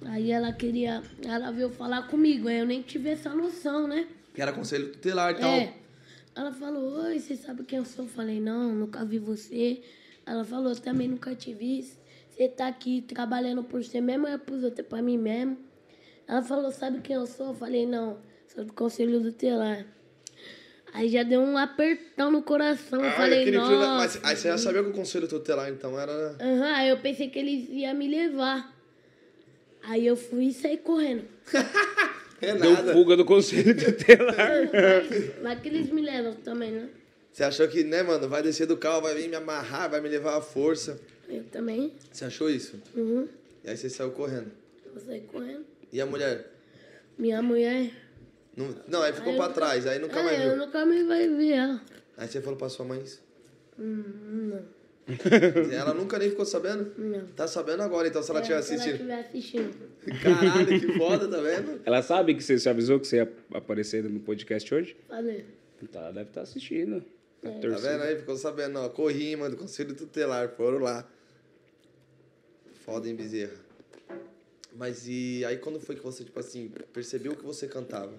[0.06, 1.02] Aí ela queria.
[1.22, 2.48] Ela veio falar comigo.
[2.48, 4.08] Aí eu nem tive essa noção, né?
[4.34, 5.50] Que era conselho tutelar e tal.
[5.50, 5.83] É.
[6.36, 8.04] Ela falou, oi, você sabe quem eu sou?
[8.04, 9.80] Eu falei, não, nunca vi você.
[10.26, 11.82] Ela falou, eu também nunca te vi.
[12.28, 15.58] Você tá aqui trabalhando por você mesmo é pros outros, é pra mim mesmo?
[16.26, 17.48] Ela falou, sabe quem eu sou?
[17.48, 18.18] Eu falei, não,
[18.48, 19.86] sou do conselho do telar.
[20.92, 23.04] Aí já deu um apertão no coração.
[23.04, 24.18] Eu falei, frio na- nossa.
[24.20, 26.36] Mas aí você já sabia que o conselho tutelar, então, era...
[26.40, 28.72] Aham, aí eu pensei que eles iam me levar.
[29.82, 31.28] Aí eu fui e saí correndo.
[32.50, 34.34] É Deu fuga do conselho tutelar.
[35.42, 36.88] Mas que eles me levam também, né?
[37.32, 40.08] Você achou que, né, mano, vai descer do carro, vai vir me amarrar, vai me
[40.08, 41.00] levar à força.
[41.28, 41.92] Eu também.
[42.12, 42.80] Você achou isso?
[42.94, 43.26] Uhum.
[43.64, 44.50] E aí você saiu correndo.
[44.94, 45.64] Eu saí correndo.
[45.92, 46.52] E a mulher?
[47.18, 47.90] Minha mulher.
[48.56, 50.56] Não, não aí ficou Aí pra eu- trás, aí nunca é, mais eu viu.
[50.66, 51.80] nunca mais vai ver ela.
[52.16, 53.20] Aí você falou pra sua mãe isso?
[53.78, 54.04] Hum,
[54.52, 54.62] não,
[55.72, 56.92] Ela nunca nem ficou sabendo?
[56.98, 57.26] não.
[57.28, 58.94] Tá sabendo agora, então, se ela estiver É, Se ela assistindo.
[58.94, 60.20] estiver assistindo.
[60.22, 61.80] Caralho, que foda, tá vendo?
[61.84, 64.96] Ela sabe que você se avisou que você ia aparecer no podcast hoje?
[65.08, 65.44] Falei.
[65.92, 67.00] Tá, deve estar assistindo.
[67.42, 67.82] Tá Tá torcendo.
[67.82, 68.16] vendo aí?
[68.16, 68.88] Ficou sabendo, ó.
[68.88, 71.06] Corri, mano, do Conselho Tutelar, foram lá.
[72.84, 73.52] Foda, hein, Bezerra?
[74.76, 78.12] Mas e aí quando foi que você, tipo assim, percebeu que você cantava?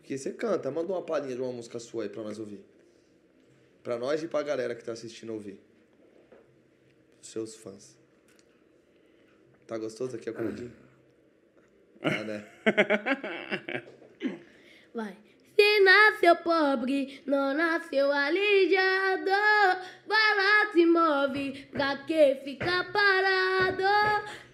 [0.00, 2.60] Porque você canta, manda uma palhinha de uma música sua aí pra nós ouvir.
[3.82, 5.58] Pra nós e pra galera que tá assistindo ouvir.
[7.22, 7.96] Seus fãs.
[9.66, 10.72] Tá gostoso aqui a comidinha?
[12.00, 12.46] Tá, né?
[14.94, 15.16] Vai.
[15.60, 19.30] Se nasceu pobre, não nasceu alijado.
[20.06, 23.82] Vai lá, se move, pra que ficar parado?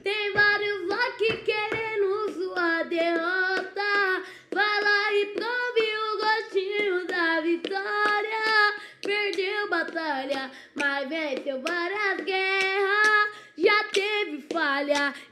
[0.02, 3.45] Tem vários lá que querendo sua derrota.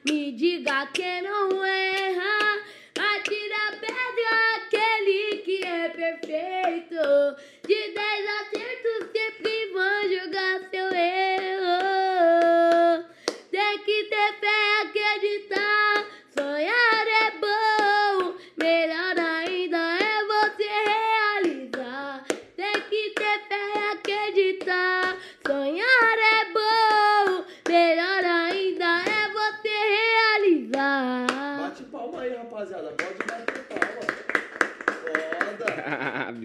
[0.05, 2.61] Me diga que não erra.
[2.97, 7.37] Atira a pedra aquele que é perfeito.
[7.67, 11.85] De 10 acertos sempre vão jogar seu erro.
[13.51, 16.07] Tem que ter fé, acreditar.
[16.37, 19.15] Sonhar é bom, melhor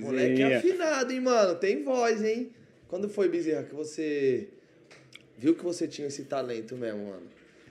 [0.09, 1.55] moleque é afinado, hein, mano?
[1.55, 2.51] Tem voz, hein?
[2.87, 4.47] Quando foi, Bezerra, que você
[5.37, 7.27] viu que você tinha esse talento mesmo, mano?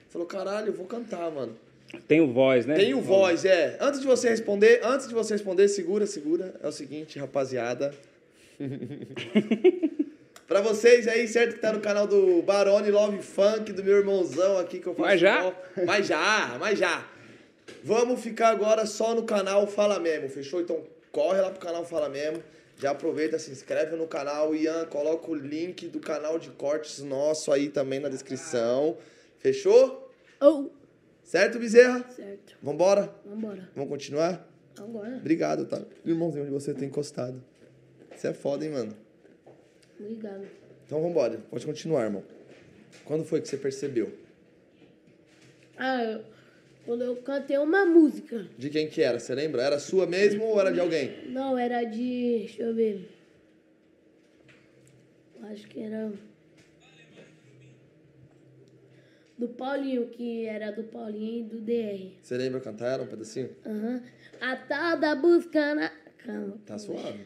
[0.09, 1.57] Falou, caralho, eu vou cantar, mano.
[2.07, 2.75] Tenho voz, né?
[2.77, 3.77] Tenho voz, é.
[3.81, 6.55] Antes de você responder, antes de você responder, segura, segura.
[6.63, 7.95] É o seguinte, rapaziada.
[10.47, 14.59] pra vocês aí, certo, que tá no canal do Barone Love Funk, do meu irmãozão
[14.59, 15.09] aqui que eu faço.
[15.09, 15.55] Mas já?
[15.87, 17.09] Mas já, mas já.
[17.83, 20.61] Vamos ficar agora só no canal Fala Mesmo, fechou?
[20.61, 22.43] Então corre lá pro canal Fala Mesmo.
[22.79, 24.55] Já aproveita, se inscreve no canal.
[24.55, 28.97] Ian, coloca o link do canal de cortes nosso aí também na descrição.
[29.39, 30.11] Fechou?
[30.41, 30.71] Oh,
[31.25, 32.09] Certo, Bezerra?
[32.09, 32.57] certo.
[32.63, 33.13] Vambora?
[33.27, 33.69] Vambora.
[33.75, 34.49] Vamos continuar?
[34.79, 35.17] Agora.
[35.17, 35.83] Obrigado, tá?
[36.07, 37.43] Irmãozinho onde você tem encostado.
[38.15, 38.97] Você é foda, hein, mano?
[40.01, 40.47] Obrigado.
[40.87, 41.39] Então vambora.
[41.51, 42.25] Pode continuar, irmão.
[43.05, 44.11] Quando foi que você percebeu?
[45.77, 46.25] Ah, eu-
[46.89, 48.49] quando eu cantei uma música.
[48.57, 49.21] De quem que era?
[49.21, 49.61] Você lembra?
[49.61, 51.29] Era sua mesmo ou era de alguém?
[51.29, 52.39] Não, era de.
[52.39, 53.07] Deixa eu ver.
[55.43, 56.11] Acho que era.
[59.37, 62.17] Do Paulinho, que era do Paulinho e do DR.
[62.23, 62.95] Você lembra cantar?
[62.95, 63.51] Era um pedacinho?
[63.67, 64.03] Aham.
[64.41, 65.91] A tal da busca na.
[66.25, 66.59] Calma.
[66.65, 67.21] Tá suave.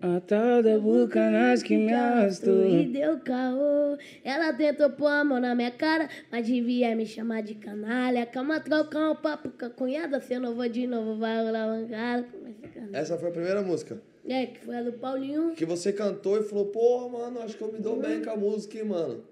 [0.00, 2.62] A tal da boca nas que me E arrastou.
[2.92, 3.98] deu caô.
[4.22, 8.24] Ela tentou pôr a mão na minha cara, mas devia me chamar de canalha.
[8.26, 10.20] Calma, trocar um papo com a cunhada.
[10.20, 12.22] Se eu não vou de novo, vai rolar uma cara.
[12.22, 12.98] Começa a cantar.
[12.98, 14.00] Essa foi a primeira música.
[14.28, 15.52] É, que foi a do Paulinho.
[15.56, 18.36] Que você cantou e falou, porra, mano, acho que eu me dou bem com a
[18.36, 19.24] música, hein, mano.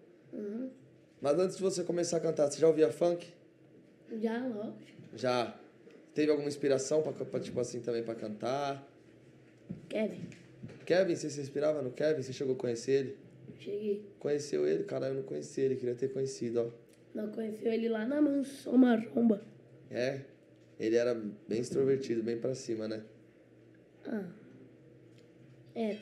[1.20, 3.24] Mas antes de você começar a cantar, você já ouvia funk?
[4.20, 4.76] Já, lógico.
[5.14, 5.55] Já.
[6.12, 8.85] Teve alguma inspiração pra, pra, tipo assim, também pra cantar?
[9.88, 10.22] Kevin,
[10.85, 12.22] Kevin, você se inspirava no Kevin?
[12.22, 13.16] Você chegou a conhecer ele?
[13.59, 14.07] cheguei.
[14.18, 14.85] Conheceu ele?
[14.85, 16.87] Caralho, eu não conheci ele, queria ter conhecido, ó.
[17.14, 19.42] Não conheceu ele lá na mansão maromba.
[19.90, 20.20] É,
[20.79, 21.14] ele era
[21.48, 23.02] bem extrovertido, bem pra cima, né?
[24.07, 24.24] Ah.
[25.74, 25.96] É.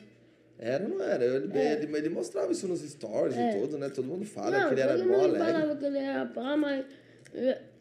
[0.57, 1.25] Era ou não era?
[1.25, 3.89] Ele, ele, ele mostrava isso nos stories e tudo, né?
[3.89, 5.51] Todo mundo fala não, que ele era todo mó mundo alegre.
[5.53, 6.85] falava que ele era pá, mas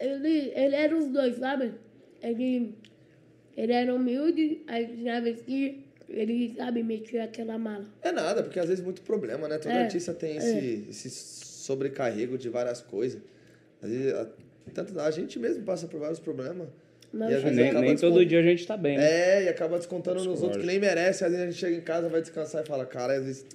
[0.01, 1.75] ele, ele era os dois, sabe?
[2.21, 2.75] Ele,
[3.57, 7.87] ele era humilde, aí tinha vez que ele, sabe, metia aquela mala.
[8.03, 9.59] É nada, porque às vezes muito problema, né?
[9.59, 13.21] Todo É, artista tem esse, esse sobrecarrego de várias coisas.
[13.83, 14.27] Às vezes, a,
[14.73, 16.69] tanto a gente mesmo passa por vários problemas.
[17.13, 19.05] Mas E às vezes Nem, acaba nem todo dia a gente tá bem, né?
[19.39, 21.25] É, e acaba descontando nos outros que nem merece.
[21.25, 23.47] Às vezes a gente chega em casa, vai descansar e fala, cara, às vezes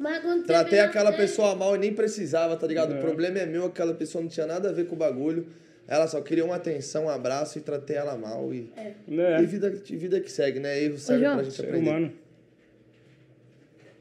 [0.48, 2.94] tratei vê aquela você- pessoa mal e nem precisava, tá ligado?
[2.94, 2.98] É.
[2.98, 5.48] O problema é meu, aquela pessoa não tinha nada a ver com o bagulho.
[5.90, 8.54] Ela só queria uma atenção, um abraço e tratei ela mal.
[8.54, 9.42] E, É.
[9.42, 10.82] e vida, vida que segue, né?
[10.82, 11.90] Erro serve João, pra gente Ser aprender.
[11.90, 12.14] humano.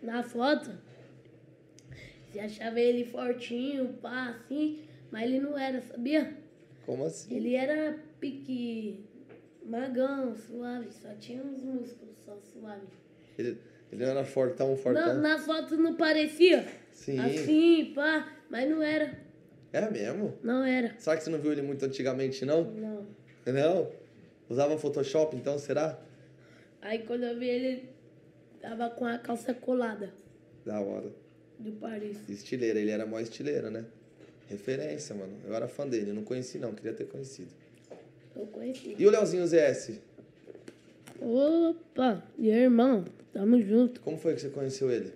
[0.09, 0.71] Na foto,
[2.31, 4.81] você achava ele fortinho, pá, assim,
[5.13, 6.35] mas ele não era, sabia?
[6.87, 7.37] Como assim?
[7.37, 9.05] Ele era pique
[9.67, 12.87] magão, suave, só tinha uns músculos, só suave.
[13.37, 13.59] Ele,
[13.93, 15.13] ele não era fortão, fortão.
[15.17, 17.19] Não, nas fotos não parecia Sim.
[17.21, 19.13] assim, pá, mas não era,
[19.75, 20.39] É mesmo?
[20.43, 20.95] não era.
[20.99, 22.65] Será que você não viu ele muito antigamente, não?
[22.65, 23.07] Não.
[23.45, 23.93] Não?
[24.49, 25.99] Usava Photoshop, então, será?
[26.81, 27.98] Aí quando eu vi ele,
[28.61, 30.13] tava com a calça colada
[30.65, 31.11] Da hora.
[31.59, 32.19] do Paris.
[32.29, 33.85] Estileira, ele era mó estileiro, né?
[34.49, 35.33] Referência, mano.
[35.47, 37.51] Eu era fã dele, eu não conheci não, queria ter conhecido.
[38.37, 38.95] Eu conheci.
[38.99, 40.01] E o Leozinho ZS?
[41.21, 44.01] Opa, e aí, irmão, tamo junto.
[44.01, 45.13] Como foi que você conheceu ele?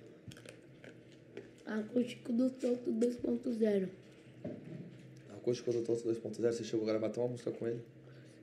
[1.64, 3.88] Acústico do Solto 2.0.
[5.36, 7.80] Acústico do Toto 2.0, você chegou a gravar até uma música com ele?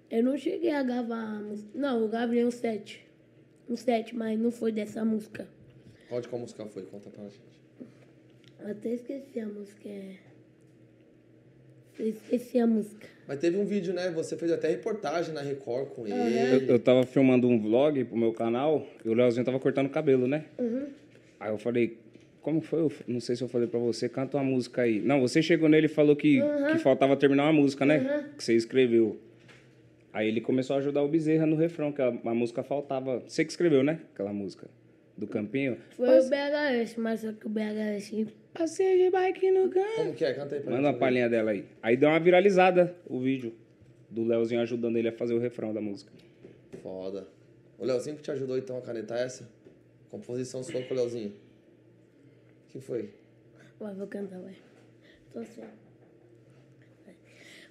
[0.09, 1.69] Eu não cheguei a gravar a música.
[1.75, 3.05] Não, eu gravei um set.
[3.69, 5.47] Um set, mas não foi dessa música.
[6.08, 6.84] Qual de qual música foi?
[6.84, 7.39] Conta pra gente.
[8.60, 9.88] Eu até esqueci a música.
[9.88, 10.15] é.
[11.99, 13.08] Eu esqueci a música.
[13.27, 14.10] Mas teve um vídeo, né?
[14.12, 16.71] Você fez até reportagem na Record com Eu, ele.
[16.71, 20.25] eu tava filmando um vlog pro meu canal e o Leozinho tava cortando o cabelo,
[20.25, 20.45] né?
[20.58, 20.88] Uhum.
[21.39, 21.97] Aí eu falei,
[22.41, 22.79] como foi?
[22.79, 24.99] Eu não sei se eu falei pra você, canta uma música aí.
[25.01, 28.29] Não, você chegou nele e falou que, que faltava terminar uma música, né?
[28.38, 29.19] Que você escreveu.
[30.12, 33.19] Aí ele começou a ajudar o Bezerra no refrão, que a, a música faltava.
[33.19, 34.02] Você que escreveu, né?
[34.13, 34.67] Aquela música
[35.15, 35.78] do Campinho.
[35.91, 38.28] Foi o BHS, mas só que o BHS.
[38.54, 39.95] Passei de bike no campo.
[39.95, 40.34] Como que é?
[40.34, 41.65] Canta aí pra Manda uma palhinha dela aí.
[41.82, 43.54] Aí deu uma viralizada o vídeo
[44.10, 46.12] do Leozinho ajudando ele a fazer o refrão da música.
[46.82, 47.28] Foda.
[47.78, 49.48] O Leozinho que te ajudou então a canetar essa?
[50.10, 51.34] Composição sua com o Leozinho.
[52.69, 53.10] que foi?
[53.80, 54.56] Vai, vou cantar, vai.
[55.32, 55.62] Tô assim.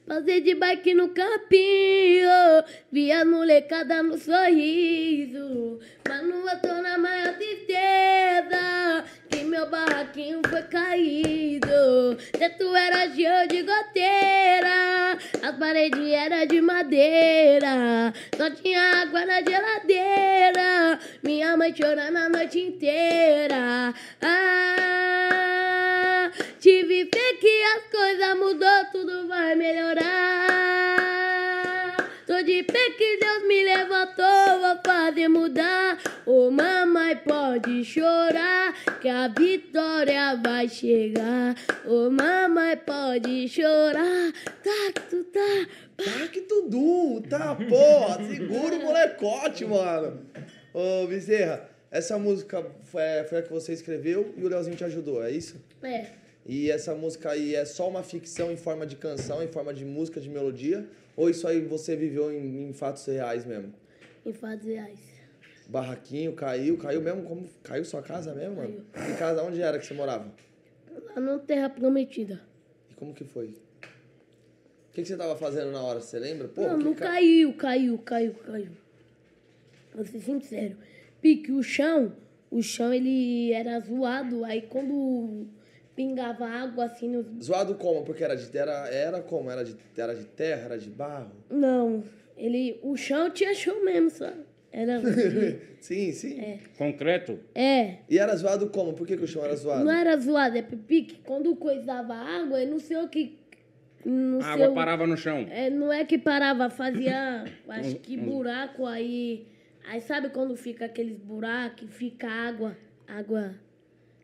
[0.09, 5.79] Passei de bike no campinho, vi a molecada no sorriso.
[6.09, 12.17] Mas não eu tô na maior tristeza, que meu barraquinho foi caído.
[12.39, 20.99] Teto era gel de goteira, As paredes eram de madeira, só tinha água na geladeira.
[21.23, 23.93] Minha mãe chorando a noite inteira.
[24.23, 24.89] Ah,
[26.69, 30.99] tive fé que as coisas mudou, tudo vai melhorar.
[32.27, 35.97] Tô de pé que Deus me levantou, vou fazer mudar.
[36.27, 41.55] Ô mamãe pode chorar, que a vitória vai chegar.
[41.87, 44.31] Ô mamãe pode chorar,
[44.63, 45.67] tá que tu tá.
[45.97, 50.21] Tá que tudo, tá, porra, segura o molecote, mano.
[50.75, 55.25] Ô, Bezerra, essa música foi, foi a que você escreveu e o Leozinho te ajudou,
[55.25, 55.57] é isso?
[55.83, 59.73] É, E essa música aí é só uma ficção em forma de canção, em forma
[59.75, 60.89] de música, de melodia?
[61.15, 63.73] Ou isso aí você viveu em, em fatos reais mesmo?
[64.25, 64.99] em fatos reais.
[65.69, 67.23] Barraquinho, caiu, caiu mesmo?
[67.25, 68.85] Como, caiu sua casa mesmo, mano?
[69.11, 70.33] Em casa, onde era que você morava?
[71.15, 72.41] Lá na Terra Prometida.
[72.91, 73.49] E como que foi?
[73.49, 76.49] O que, que você tava fazendo na hora, você lembra?
[76.49, 78.71] Pô, não, não ca- caiu, caiu, caiu, caiu.
[79.95, 80.77] Vou ser sincero.
[81.21, 82.15] Pique, o chão,
[82.51, 85.47] o chão ele era zoado, aí quando
[85.99, 87.27] pingava água assim nos.
[87.45, 88.05] Zoado como?
[88.05, 89.51] Porque era de era, era como?
[89.51, 91.33] Era de, era de terra, era de barro?
[91.51, 92.05] Não,
[92.37, 92.79] ele.
[92.85, 94.43] O chão tinha chão mesmo, sabe?
[94.71, 95.01] Era.
[95.81, 96.61] sim, sim.
[96.79, 97.41] Concreto?
[97.53, 97.97] é.
[98.09, 98.93] E era zoado como?
[98.93, 99.85] Por que, que o chão era zoado?
[99.85, 101.17] Não era zoado, é pique.
[101.25, 103.37] Quando coisava água, eu não sei o que.
[104.05, 105.49] Não A água o- parava no chão.
[105.51, 109.49] É, não é que parava, fazia, acho que buraco aí.
[109.89, 112.77] Aí sabe quando fica aqueles buracos fica água?
[113.09, 113.55] Água.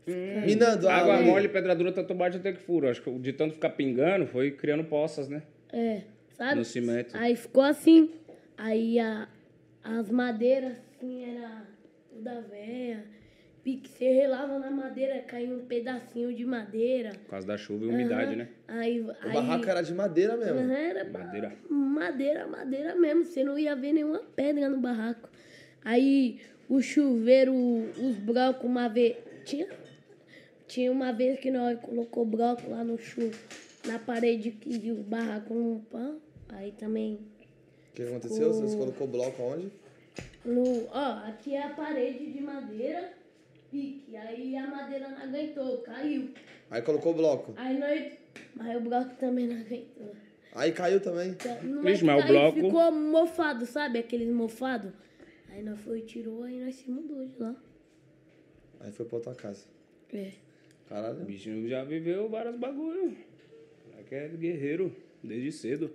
[0.06, 1.26] Minando a Água água.
[1.26, 2.90] mole, pedra dura, tanto bate até que fura.
[2.90, 5.42] Acho que de tanto ficar pingando, foi criando poças, né?
[5.72, 6.56] É, sabe?
[6.56, 7.16] No cimento.
[7.16, 8.10] Aí ficou assim.
[8.56, 9.28] Aí a,
[9.82, 11.62] as madeiras, assim, era
[12.10, 13.04] toda véia.
[13.62, 17.12] Pique, você relava na madeira, caía um pedacinho de madeira.
[17.24, 18.36] Por causa da chuva e umidade, Aham.
[18.36, 18.48] né?
[18.68, 20.58] Aí, O aí, barraco era de madeira mesmo.
[20.58, 21.52] Aham, era Madeira.
[21.70, 23.24] Madeira, madeira mesmo.
[23.24, 25.30] Você não ia ver nenhuma pedra no barraco.
[25.82, 29.16] Aí o chuveiro, os blocos, uma vez.
[29.46, 29.66] Tinha,
[30.66, 33.30] tinha uma vez que nós colocou bloco lá no chu,
[33.86, 36.16] na parede que o barraco não pã.
[36.48, 37.14] Aí também.
[37.90, 38.52] O que aconteceu?
[38.52, 39.70] Você colocou bloco aonde?
[40.44, 43.12] No, ó, aqui é a parede de madeira,
[43.70, 44.16] pique.
[44.16, 46.30] Aí a madeira não aguentou, caiu.
[46.70, 47.52] Aí colocou bloco.
[47.56, 48.12] Aí nós.
[48.54, 50.12] Mas o bloco também não aguentou.
[50.54, 51.36] Aí caiu também.
[51.64, 53.98] Não Vixe, que mas o bloco- ficou mofado, sabe?
[53.98, 54.92] Aqueles mofados.
[55.48, 57.56] Aí nós foi, tirou, aí nós se mudou de lá.
[58.80, 59.64] Aí foi pra outra casa.
[60.12, 60.30] É.
[60.84, 61.24] O Caralho.
[61.24, 63.16] bichinho já viveu vários bagulho.
[64.08, 65.90] Que é guerreiro, desde cedo.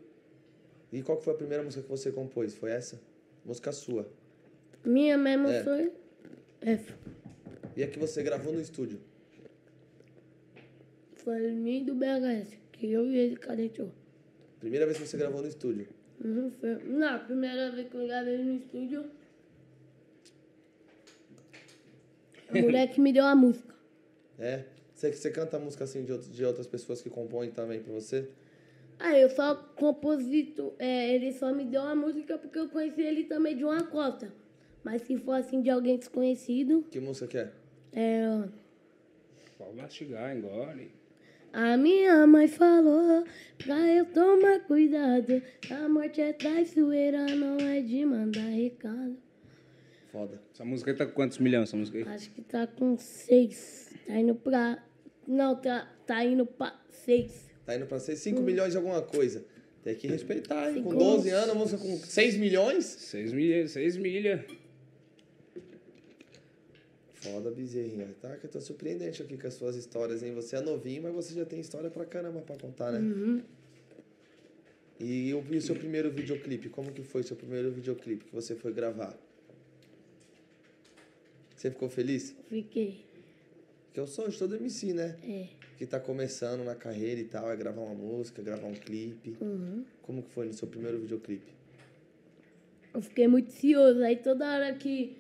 [0.92, 2.56] E qual que foi a primeira música que você compôs?
[2.56, 3.00] Foi essa?
[3.46, 4.10] Música sua.
[4.84, 5.64] Minha mesmo É.
[5.64, 5.92] foi.
[6.62, 6.94] F.
[7.78, 9.00] E a que você gravou no estúdio?
[11.18, 13.92] Foi mim do BHS, que eu e ele cadentou.
[14.60, 15.88] Primeira vez que você gravou no estúdio.
[16.24, 16.76] Uhum, foi.
[16.86, 19.06] Não, a primeira vez que eu gravei no estúdio.
[22.50, 23.76] A mulher que me deu a música.
[24.40, 24.64] É?
[25.00, 28.28] Você, você canta música assim de, outros, de outras pessoas que compõem também pra você?
[29.00, 33.24] Ah, eu só composito, é, ele só me deu a música porque eu conheci ele
[33.24, 34.34] também de uma cota.
[34.84, 37.50] Mas se for assim de alguém desconhecido, Que música que é?
[37.94, 38.44] é.
[39.58, 40.92] Pode mastigar, engole.
[41.54, 43.24] A minha mãe falou
[43.58, 45.42] pra eu tomar cuidado.
[45.72, 49.16] A morte é traiçoeira, não é de mandar recado.
[50.12, 50.42] Foda.
[50.54, 52.04] Essa música aí tá com quantos milhões, essa música aí?
[52.04, 53.96] Acho que tá com seis.
[54.06, 54.84] Tá indo pra.
[55.30, 57.48] Não, tá, tá indo pra seis.
[57.64, 59.46] Tá indo pra ser 5 milhões de alguma coisa.
[59.84, 60.82] Tem que respeitar, hein?
[60.82, 61.04] Com Cinco.
[61.04, 62.84] 12 anos, música com 6 milhões?
[62.84, 64.44] Seis milha, seis milha.
[67.14, 68.08] Foda, bezerrinha.
[68.20, 68.38] Tá?
[68.38, 70.34] Que eu tô surpreendente aqui com as suas histórias, hein?
[70.34, 73.44] Você é novinho, mas você já tem história pra caramba pra contar, né?
[75.00, 76.70] E, o, e o seu primeiro videoclipe?
[76.70, 79.16] Como que foi o seu primeiro videoclipe que você foi gravar?
[81.56, 82.36] Você ficou feliz?
[82.50, 83.09] Fiquei.
[84.00, 85.18] Que é o sonho de todo MC, né?
[85.22, 85.48] É.
[85.78, 89.36] Que tá começando na carreira e tal, é gravar uma música, gravar um clipe.
[89.42, 89.84] Uhum.
[90.02, 91.52] Como que foi no seu primeiro videoclipe?
[92.94, 94.02] Eu fiquei muito ansioso.
[94.02, 95.18] Aí toda hora que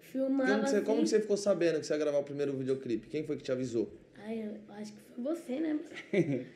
[0.00, 0.52] filmava.
[0.52, 2.56] Como que, você, assim, como que você ficou sabendo que você ia gravar o primeiro
[2.56, 3.08] videoclipe?
[3.08, 3.92] Quem foi que te avisou?
[4.24, 5.78] Aí eu acho que foi você, né?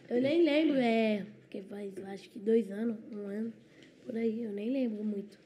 [0.09, 1.27] Eu nem lembro, é.
[1.43, 3.53] Porque faz acho que dois anos, um ano,
[4.07, 5.39] por aí, eu nem lembro muito.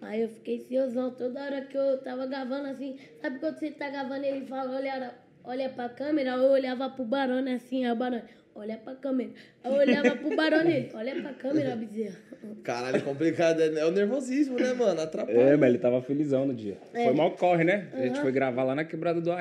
[0.00, 2.96] Aí eu fiquei ansiosão toda hora que eu tava gravando assim.
[3.20, 7.04] Sabe quando você tá gravando e ele fala, olha, olha pra câmera, eu olhava pro
[7.04, 8.22] Barone assim, aí o Barone,
[8.54, 9.30] olha pra câmera.
[9.64, 12.16] Eu olhava pro Barone, ele, olha pra câmera, bezerra.
[12.62, 13.60] Caralho, é complicado.
[13.60, 15.00] É, é o nervosismo, né, mano?
[15.00, 15.38] Atrapalha.
[15.38, 16.76] É, mas ele tava felizão no dia.
[16.92, 17.04] É.
[17.04, 17.88] Foi mal corre, né?
[17.92, 19.38] A gente foi gravar lá na quebrada do AL.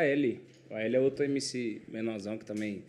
[0.69, 2.83] O AL é outro MC menorzão que também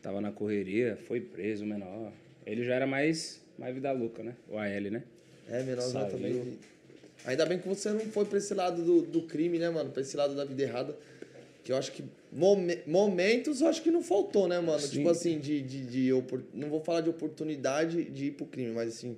[0.00, 2.12] tava na correria, foi preso, menor.
[2.46, 4.34] Ele já era mais Mais vida louca, né?
[4.48, 5.02] O AL, né?
[5.48, 6.12] É, menorzão Saiu.
[6.12, 6.58] também.
[7.24, 9.90] Ainda bem que você não foi pra esse lado do, do crime, né, mano?
[9.90, 10.96] Pra esse lado da vida errada.
[11.62, 14.80] Que eu acho que momen- momentos eu acho que não faltou, né, mano?
[14.80, 14.96] Sim.
[14.98, 15.60] Tipo assim, de.
[15.62, 19.16] de, de opor- Não vou falar de oportunidade de ir pro crime, mas assim,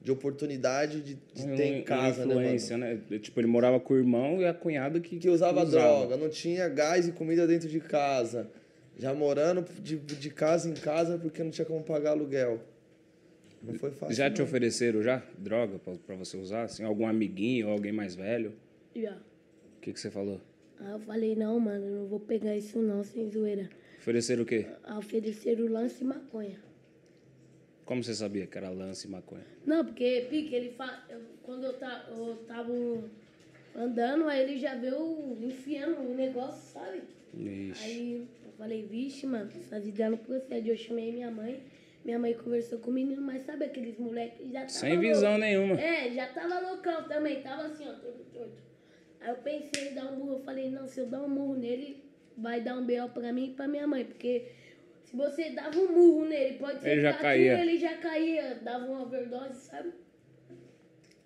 [0.00, 2.40] de oportunidade de, de Um- ter em uma casa, né, mano?
[2.46, 2.98] influência, né?
[3.20, 6.68] Tipo, ele morava com o irmão e a cunhada que, Que usava, droga, não tinha
[6.68, 8.48] gás e comida dentro de casa.
[8.96, 12.60] Já morando de, de casa em casa porque não tinha como pagar aluguel.
[13.62, 14.14] Não foi fácil.
[14.14, 14.44] Já te não.
[14.44, 16.64] ofereceram já droga pra, pra você usar?
[16.64, 18.52] Assim, algum amiguinho ou alguém mais velho?
[18.94, 19.12] Já.
[19.14, 20.38] O que, que você falou?
[20.80, 23.68] Aí eu falei, não, mano, eu não vou pegar isso não, sem zoeira.
[23.98, 24.66] Ofereceram o quê?
[24.84, 26.58] Aí ofereceram lance e maconha.
[27.84, 29.44] Como você sabia que era lance e maconha?
[29.64, 31.04] Não, porque, Pique, ele fa...
[31.08, 32.06] eu- quando eu, ta...
[32.10, 32.72] eu tava
[33.76, 37.02] andando, aí ele já veio enfiando o negócio, sabe?
[37.34, 37.84] Ixi.
[37.84, 40.70] Aí eu falei, vixe, mano, essa vida não procede.
[40.70, 41.62] Eu chamei minha mãe,
[42.04, 45.40] minha mãe conversou com o menino, mas sabe aqueles moleques já tava Sem visão louco.
[45.40, 45.80] nenhuma.
[45.80, 48.73] É, já tava loucão também, tava assim, ó, todo torto.
[49.24, 51.54] Aí eu pensei em dar um murro, eu falei, não, se eu dar um murro
[51.56, 52.04] nele,
[52.36, 53.08] vai dar um B.O.
[53.08, 54.48] pra mim e pra minha mãe, porque
[55.02, 57.58] se você dava um murro nele, pode ser Ele já caía.
[57.58, 59.92] ele já caía, dava uma overdose, sabe?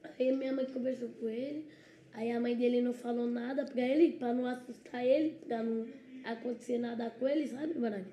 [0.05, 1.67] Aí minha mãe conversou com ele,
[2.13, 5.85] aí a mãe dele não falou nada pra ele, pra não assustar ele, pra não
[6.25, 8.07] acontecer nada com ele, sabe, Barani?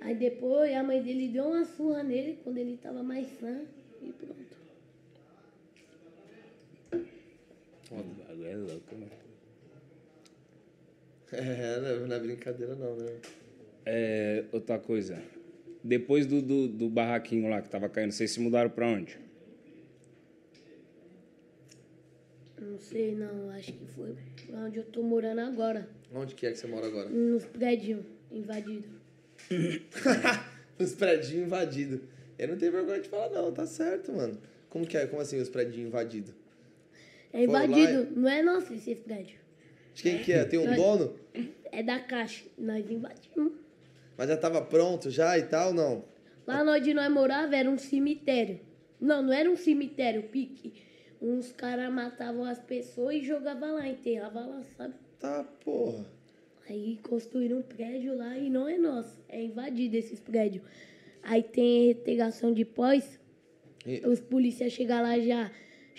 [0.00, 3.60] Aí depois a mãe dele deu uma surra nele quando ele tava mais sã
[4.00, 4.49] e pronto.
[7.90, 9.10] O bagulho é louco, mano.
[11.32, 13.20] É, não é- brincadeira não, né?
[13.86, 15.22] É, outra coisa.
[15.82, 19.16] Depois do, do, do barraquinho lá que tava caindo, vocês se mudaram pra onde?
[22.60, 24.14] Não sei não, acho que foi
[24.46, 25.88] pra onde eu tô morando agora.
[26.12, 27.08] Onde que é que você mora agora?
[27.08, 28.90] Nos prédios invadidos.
[30.78, 32.00] os prédios invadidos.
[32.38, 34.36] Eu não tenho vergonha de falar não, tá certo, mano.
[34.68, 35.06] Como que é?
[35.06, 36.34] Como assim os prédios invadidos?
[37.32, 39.38] É invadido, não é nosso esse prédio.
[39.94, 40.44] De quem que é?
[40.44, 41.14] Tem um Nós- dono?
[41.72, 42.44] É da Caixa.
[42.58, 43.52] Nós invadimos.
[44.16, 46.04] Mas já tava pronto já e tal, não?
[46.46, 48.60] Lá onde nós morava era um cemitério.
[49.00, 50.74] Não, não era um cemitério, pique.
[51.22, 54.94] Uns caras matavam as pessoas e jogavam lá, enterravam lá, sabe?
[55.18, 56.04] Tá, porra.
[56.68, 60.64] Aí construíram um prédio lá e não é nosso, é invadido esses prédios.
[61.22, 63.18] Aí tem retegação de pós,
[63.86, 65.50] E- os policiais chegam lá já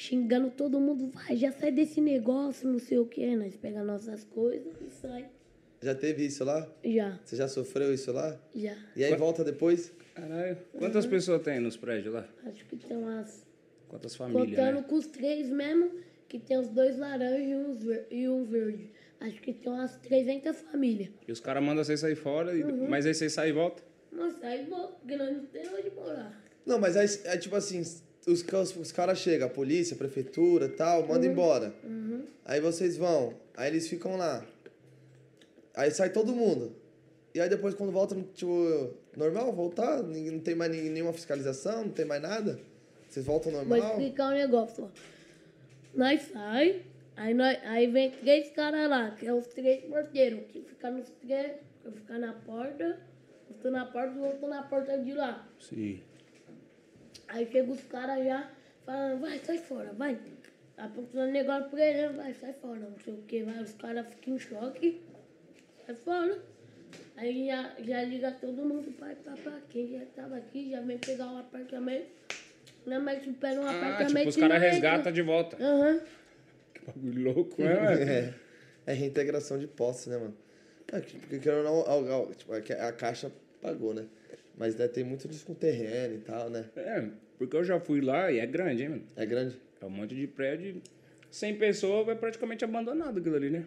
[0.02, 4.24] xingando todo mundo, vai, já sai desse negócio, não sei o que, nós pegamos nossas
[4.24, 5.30] coisas e sai.
[5.80, 6.68] Já teve isso lá?
[6.84, 8.40] Já, Você já sofreu isso lá?
[8.56, 8.76] já.
[8.96, 9.92] E aí volta depois?
[10.16, 10.58] Caralho.
[10.78, 12.28] Quantas pessoas tem nos prédios lá?
[12.46, 13.46] Acho que tem umas.
[13.88, 14.86] Quantas famílias, Contando né?
[14.88, 15.92] com os três mesmo,
[16.28, 18.90] que tem os dois laranjas e, e um verde.
[19.20, 21.10] Acho que tem umas 300 famílias.
[21.28, 22.64] E os caras mandam vocês sair fora, e...
[22.64, 22.90] Uhum.
[22.90, 23.84] mas aí vocês saem e voltam?
[24.12, 26.44] Nossa, aí vou, porque nós não temos onde morar.
[26.66, 27.84] Não, mas aí, é tipo assim,
[28.28, 31.74] os, os caras chegam, a polícia, a prefeitura tal, manda embora.
[32.46, 34.46] Aí vocês vão, aí eles ficam lá.
[35.76, 36.76] Aí sai todo mundo.
[37.34, 42.06] E aí depois quando volta, tipo, normal, voltar, não tem mais nenhuma fiscalização, não tem
[42.06, 42.60] mais nada.
[43.10, 43.92] Vocês voltam Vou normal?
[43.92, 44.88] explicar um negócio, ó.
[45.94, 46.84] Nós sai,
[47.16, 51.10] aí, nós, aí vem três caras lá, que é os três porteiros, que ficam nos
[51.10, 51.54] três,
[51.84, 53.00] que fica na porta,
[53.50, 55.46] eu tô na porta, o outro na porta de lá.
[55.60, 56.02] Sim.
[57.32, 58.50] Aí chega os caras já
[58.86, 60.18] falando, vai, sai fora, vai.
[60.78, 64.36] Apontando negócio pra ele, vai, sai fora, não sei o que, vai, os caras ficam
[64.36, 65.02] em choque,
[65.86, 66.40] sai fora.
[67.16, 71.32] Aí já, já liga todo mundo, pai, papá, quem já tava aqui, já vem pegar
[71.32, 72.08] o apartamento.
[72.86, 75.58] Não é mais supera um Ah, apartamento tipo, os caras resgatam de volta.
[75.64, 76.02] Aham.
[76.74, 78.34] Que bagulho louco, né, velho?
[78.88, 80.36] É, é reintegração de posse, né, mano?
[80.92, 82.10] É, que- porque querendo ou não,
[82.52, 84.06] a, a- é que a caixa pagou, né?
[84.58, 86.66] Mas deve ter muito disso com terreno e tal, né?
[86.76, 89.04] É, porque eu já fui lá e é grande, hein, mano?
[89.16, 89.60] É grande?
[89.82, 90.82] É um monte de prédio.
[91.30, 93.66] 100 pessoas, vai praticamente abandonado aquilo ali, né?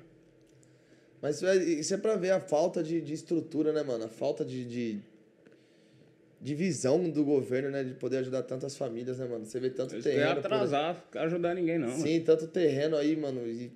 [1.23, 4.05] Mas isso é, isso é pra ver a falta de, de estrutura, né, mano?
[4.05, 5.01] A falta de, de,
[6.41, 7.83] de visão do governo, né?
[7.83, 9.47] De poder ajudar tantas famílias, né, mano?
[9.47, 10.35] Você vê tanto querem terreno.
[10.35, 12.03] por- atrasar, ajudar ninguém, não, mano.
[12.03, 13.47] Sim, tanto terreno aí, mano.
[13.47, 13.73] E,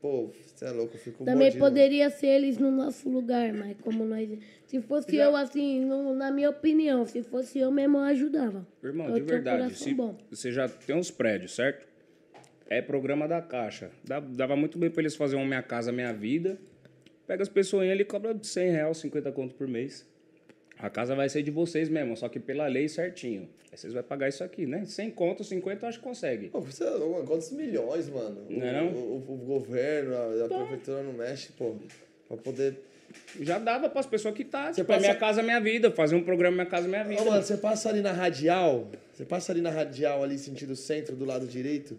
[0.00, 3.76] pô, você é louco, eu fico Também mordido, poderia ser eles no nosso lugar, mas
[3.82, 4.28] como nós.
[4.66, 8.66] Se fosse Já- eu, assim, no- na minha opinião, se fosse eu mesmo, eu ajudava.
[8.82, 10.16] Irmão, eu de verdade, se bom.
[10.30, 11.86] você já tem uns prédios, certo?
[12.70, 13.90] É programa da Caixa.
[14.04, 16.58] Dá- Dava muito bem pra eles fazerem um Minha Casa Minha Vida.
[17.26, 20.06] Pega as pessoas ali e cobra 100 reais, 50 conto por mês.
[20.80, 23.48] A casa vai ser de vocês mesmo, só que pela lei certinho.
[23.72, 24.84] Aí vocês vão pagar isso aqui, né?
[24.84, 26.48] 100 conto, 50 eu acho que consegue.
[26.48, 26.90] Pô, você é
[27.26, 28.46] quantos milhões, mano?
[28.48, 28.88] O, Não é não?
[28.92, 31.74] O, o- o governo, a, a prefeitura não mexe, pô.
[32.28, 32.78] Pra poder.
[33.40, 34.66] Já dava pras pessoas que tá.
[34.72, 35.90] Você Tipo, a passa- minha casa, minha vida.
[35.90, 37.22] Fazer um programa Minha Casa Minha Vida.
[37.22, 41.16] Ô, mano, você passa ali na radial, você passa ali na radial, ali sentido centro,
[41.16, 41.98] do lado direito,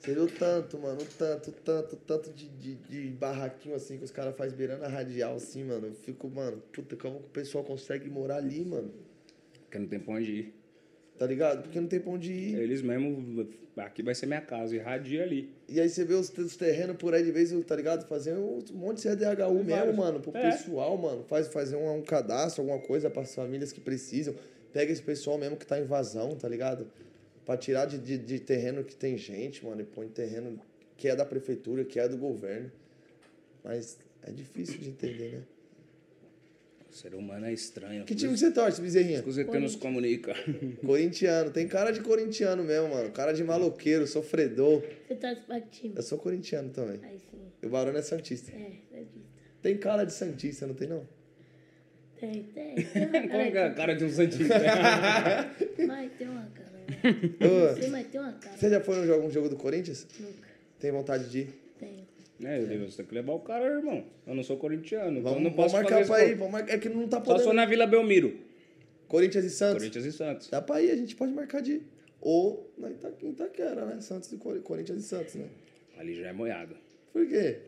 [0.00, 4.36] você o tanto, mano, tanto, tanto, tanto de, de, de barraquinho assim que os caras
[4.36, 5.88] fazem beirando a radial, assim, mano.
[5.88, 8.90] Eu fico, mano, puta, como que o pessoal consegue morar ali, mano?
[9.64, 10.54] Porque não tem pra onde ir.
[11.18, 11.62] Tá ligado?
[11.62, 12.58] Porque não tem pra onde ir.
[12.58, 15.52] Eles mesmo, aqui vai ser minha casa, e radia ali.
[15.68, 18.06] E aí você vê os, os terrenos por aí de vez, tá ligado?
[18.06, 19.96] Fazer um monte de CDHU mesmo, vários.
[19.96, 20.50] mano, pro É.
[20.50, 21.24] pessoal, mano.
[21.24, 24.34] Faz, fazer um, um cadastro, alguma coisa pras famílias que precisam.
[24.72, 26.86] Pega esse pessoal mesmo que tá em vazão, tá ligado?
[27.48, 30.60] Pra tirar de, de, de terreno que tem gente, mano, e põe terreno
[30.98, 32.70] que é da prefeitura, que é do governo.
[33.64, 35.42] Mas é difícil de entender, né?
[36.90, 38.04] O ser humano é estranho.
[38.04, 39.24] Que time que você torce, bezerrinha?
[39.26, 40.34] Os nos comunica.
[40.84, 41.50] Corintiano.
[41.50, 43.10] Tem cara de corintiano mesmo, mano.
[43.12, 44.84] Cara de maloqueiro, sofredor.
[45.06, 45.94] Você torce pra que time?
[45.96, 47.00] Eu sou corintiano também.
[47.02, 47.50] Aí sim.
[47.62, 48.52] E o Barão é Santista.
[48.52, 49.28] É, Santista.
[49.62, 51.08] Tem cara de Santista, não tem não?
[52.20, 52.74] Tem, tem.
[52.84, 54.54] tem que é a cara de um santista?
[55.86, 56.50] Mas tem uma
[57.80, 58.56] Sim, mas tem uma cara.
[58.56, 60.06] Você já foi no jogo, um jogo do Corinthians?
[60.18, 60.48] Nunca.
[60.80, 61.48] Tem vontade de ir?
[61.78, 62.06] Tenho.
[62.44, 64.04] é, Deus, tem que levar o cara, irmão.
[64.26, 65.18] Eu não sou corintiano.
[65.18, 66.34] então Vamos, eu não vamos posso marcar fazer pra ir.
[66.36, 66.74] Vamos marcar.
[66.74, 67.52] É que não tá Só se for podendo.
[67.54, 68.36] na Vila Belmiro.
[69.06, 69.78] Corinthians e Santos?
[69.82, 70.48] Corinthians e Santos.
[70.50, 71.82] Dá pra ir, a gente pode marcar de ir.
[72.20, 74.00] Ou na Ita- em Itaquera, né?
[74.00, 75.46] Santos e Cor- Corinthians e Santos, né?
[75.98, 76.76] Ali já é moiado.
[77.12, 77.58] Por quê?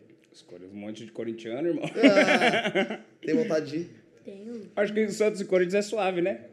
[0.46, 1.84] Cor- Um monte de corintiano, irmão.
[1.84, 3.90] Ah, tem vontade de ir?
[4.24, 4.70] Tenho.
[4.76, 6.44] Acho que Santos e Corinthians é suave, né?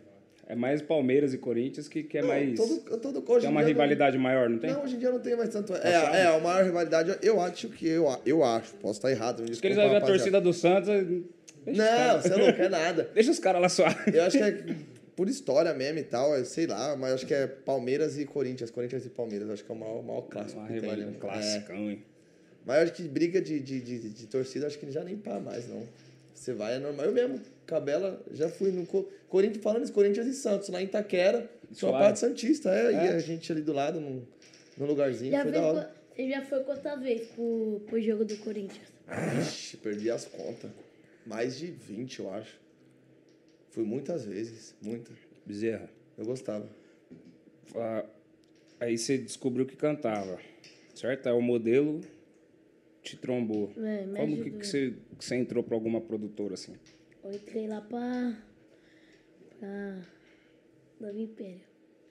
[0.50, 2.56] É mais Palmeiras e Corinthians que, que é Não, mais.
[2.56, 4.72] todo, todo, hoje em uma rivalidade maior, não tem?
[4.72, 5.76] Não, hoje em dia não tem mais tanto.
[5.76, 9.44] É, é, a maior rivalidade, eu acho que eu, eu acho, posso estar errado.
[9.44, 10.88] Me Porque eles vão ver a torcida do Santos.
[10.88, 13.10] Não, você não quer nada.
[13.14, 14.16] Deixa os caras lá suave.
[14.16, 14.76] Eu acho que é
[15.18, 18.72] por história mesmo e tal, é, sei lá, mas acho que é Palmeiras e Corinthians,
[18.72, 20.60] Corinthians e Palmeiras, acho que é o maior, maior clássico.
[20.60, 21.18] Uma que tem, rivalidade, né?
[21.18, 22.04] um classicão, hein?
[22.66, 25.40] Mas eu acho que briga de, de, de, de torcida, acho que já nem pá
[25.40, 25.84] mais, não.
[26.38, 27.06] Você vai, é normal.
[27.08, 30.86] Eu mesmo, Cabela, já fui no Co- Corinthians, falando isso, Corinthians e Santos, lá em
[30.86, 32.04] Itaquera, sou a Suave.
[32.06, 33.06] parte Santista, é, É.
[33.06, 34.22] e a gente ali do lado, num,
[34.78, 35.96] num lugarzinho, Já foi da hora.
[36.16, 38.88] Você já foi quantas vezes pro, pro jogo do Corinthians?
[39.42, 40.70] Ixi, perdi as contas.
[41.26, 42.58] Mais de 20, eu acho.
[43.72, 45.16] Fui muitas vezes, muitas.
[45.46, 45.90] Bezerra.
[46.18, 46.68] Eu gostava.
[47.76, 48.06] Ah,
[48.80, 50.38] Aí você descobriu que cantava,
[50.94, 51.26] certo?
[51.28, 52.00] Aí o modelo
[53.08, 53.72] te trombou.
[53.78, 56.74] É, me Como que, que você, que você entrou pra alguma produtora assim?
[57.24, 58.38] Eu entrei lá pra.
[59.60, 60.02] pra.
[61.00, 61.62] Nova Império.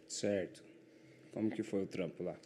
[0.08, 0.62] Certo.
[1.32, 2.36] Como que foi o trampo lá?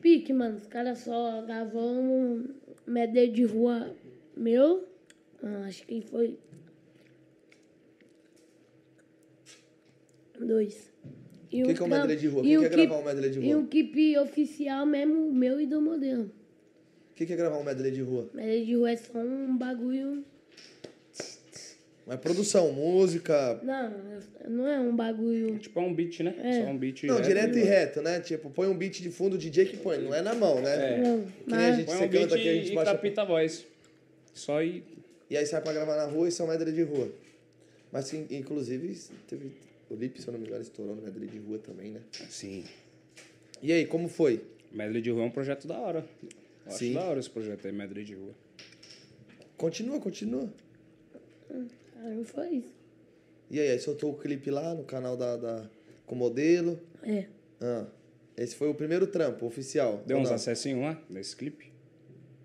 [0.00, 0.56] Pique, mano.
[0.56, 2.54] Os caras só gravam um
[2.86, 3.94] medley de rua
[4.36, 4.86] meu.
[5.42, 6.38] Ah, acho que foi.
[10.38, 10.90] Dois.
[11.52, 12.42] E O que que é um tram- medley de rua?
[12.42, 13.60] O e que um que é gravar um medley de E rua?
[13.62, 16.30] um clipe oficial mesmo, meu e do modelo.
[17.20, 18.30] O que que é gravar um medley de rua?
[18.32, 20.24] Medley de rua é só um bagulho.
[22.06, 23.60] Mas produção, música.
[23.62, 23.92] Não,
[24.48, 25.58] não é um bagulho.
[25.58, 26.34] Tipo, é um beat, né?
[26.42, 26.64] É.
[26.64, 27.02] Só um beat.
[27.04, 27.68] Não, reto direto e vai.
[27.68, 28.20] reto, né?
[28.20, 30.94] Tipo, põe um beat de fundo, o DJ que põe, não é na mão, né?
[30.94, 30.96] É.
[30.96, 33.20] Não, Que nem a gente- Põe Você um canta aqui, a gente e baixa- capita
[33.20, 33.66] a voz.
[34.32, 34.82] Só e...
[35.28, 37.12] E aí sai pra gravar na rua e isso é um medley de rua.
[37.92, 38.98] Mas, sim, inclusive,
[39.28, 39.52] teve.
[39.90, 42.00] O Lip, se eu não me engano, estourou no medley de rua também, né?
[42.30, 42.64] Sim.
[43.62, 44.40] E aí, como foi?
[44.72, 46.02] Medley de rua é um projeto da hora.
[46.66, 46.90] Eu Sim.
[46.90, 48.34] acho da hora esse projeto aí, Medley de rua.
[49.56, 50.52] Continua, continua.
[51.50, 52.74] Ah, não foi isso.
[53.50, 55.70] E aí, aí soltou o clipe lá no canal da, da
[56.06, 56.80] com o modelo.
[57.02, 57.26] É.
[57.60, 57.86] Ah,
[58.36, 60.02] esse foi o primeiro trampo oficial.
[60.06, 61.70] Deu uns acessinhos lá, nesse clipe?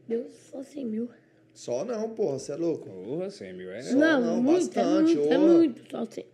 [0.08, 1.10] Deu só 100 mil.
[1.54, 2.90] Só não, porra, você é louco.
[2.90, 3.82] Porra, 100 mil é...
[3.82, 6.26] Só não, não, muito, bastante, é muito, é muito, só 100.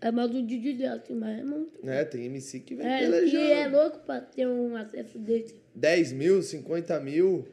[0.00, 1.88] É mais do Didi assim, mas é muito.
[1.88, 3.44] É, tem MC que vem É, pelejando.
[3.52, 5.56] é louco pra ter um acesso desse.
[5.74, 7.46] 10 mil, 50 mil,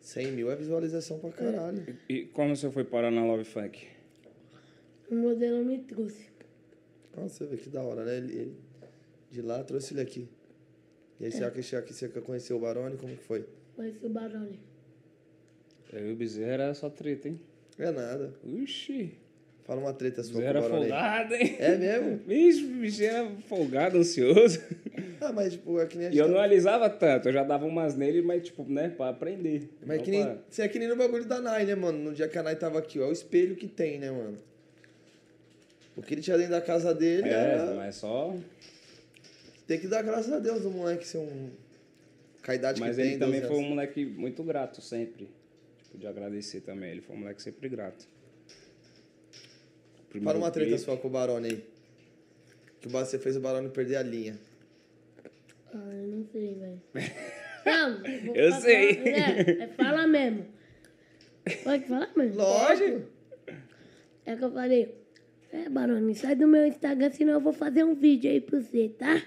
[0.00, 1.96] 100 mil é visualização pra caralho.
[2.08, 3.86] E como você foi parar na Love Funk?
[5.10, 6.26] O modelo me trouxe.
[7.16, 8.16] Nossa, você vê que da hora, né?
[8.16, 8.56] Ele, ele
[9.30, 10.28] de lá trouxe ele aqui.
[11.20, 13.46] E aí, você aqui, aqui, você conheceu o Barone, como que foi?
[13.74, 14.58] Conheci o Barone.
[15.92, 17.40] Eu e o Bezerra era só treta, hein?
[17.78, 18.34] É nada.
[18.44, 19.16] Ixi,
[19.66, 21.56] Fala uma treta sua com Bezerra o folgado, hein?
[21.58, 22.20] É mesmo?
[22.24, 24.60] Vixe, o bicho era folgado, ansioso.
[25.20, 27.32] Ah, mas tipo, é que nem a E gente eu não tá- alisava tanto, eu
[27.32, 29.68] já dava umas nele, mas tipo, né, pra aprender.
[29.84, 31.98] Mas Não que nem, pra- você é que nem no bagulho da Nai, né, mano?
[31.98, 34.36] No dia que a Nai tava aqui, ó, é o espelho que tem, né, mano?
[35.96, 37.74] O que ele tinha dentro da casa dele É, era...
[37.74, 38.36] mas só...
[39.66, 41.50] Tem que dar graças a Deus do moleque ser um...
[42.44, 43.70] Com a idade Mas que ele tem, também 12 foi um anos.
[43.70, 45.28] moleque muito grato sempre.
[45.82, 46.92] Tipo, de agradecer também.
[46.92, 48.06] Ele foi um moleque sempre grato.
[50.20, 50.82] Fala uma treta clipe.
[50.82, 51.64] sua com o Barone aí.
[52.80, 54.36] Que você fez o Barone perder a linha.
[55.74, 56.80] Ah, eu não sei, velho.
[57.66, 58.90] Não, vou Eu sei.
[59.06, 60.46] É, é, fala mesmo.
[61.64, 62.32] Pode falar, mano?
[62.36, 63.02] Lógico.
[64.24, 64.94] É que eu falei,
[65.52, 68.88] é, Barone, sai do meu Instagram, senão eu vou fazer um vídeo aí pra você,
[68.96, 69.20] tá?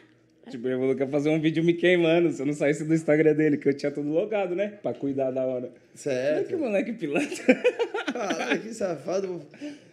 [0.49, 2.93] Tipo, ele falou que ia fazer um vídeo me queimando se eu não saísse do
[2.93, 4.79] Instagram dele, que eu tinha tudo logado, né?
[4.81, 5.65] Pra cuidar da hora.
[5.65, 6.57] Olha que Certo.
[6.57, 7.55] moleque pilantra.
[8.11, 9.45] Caralho, que safado.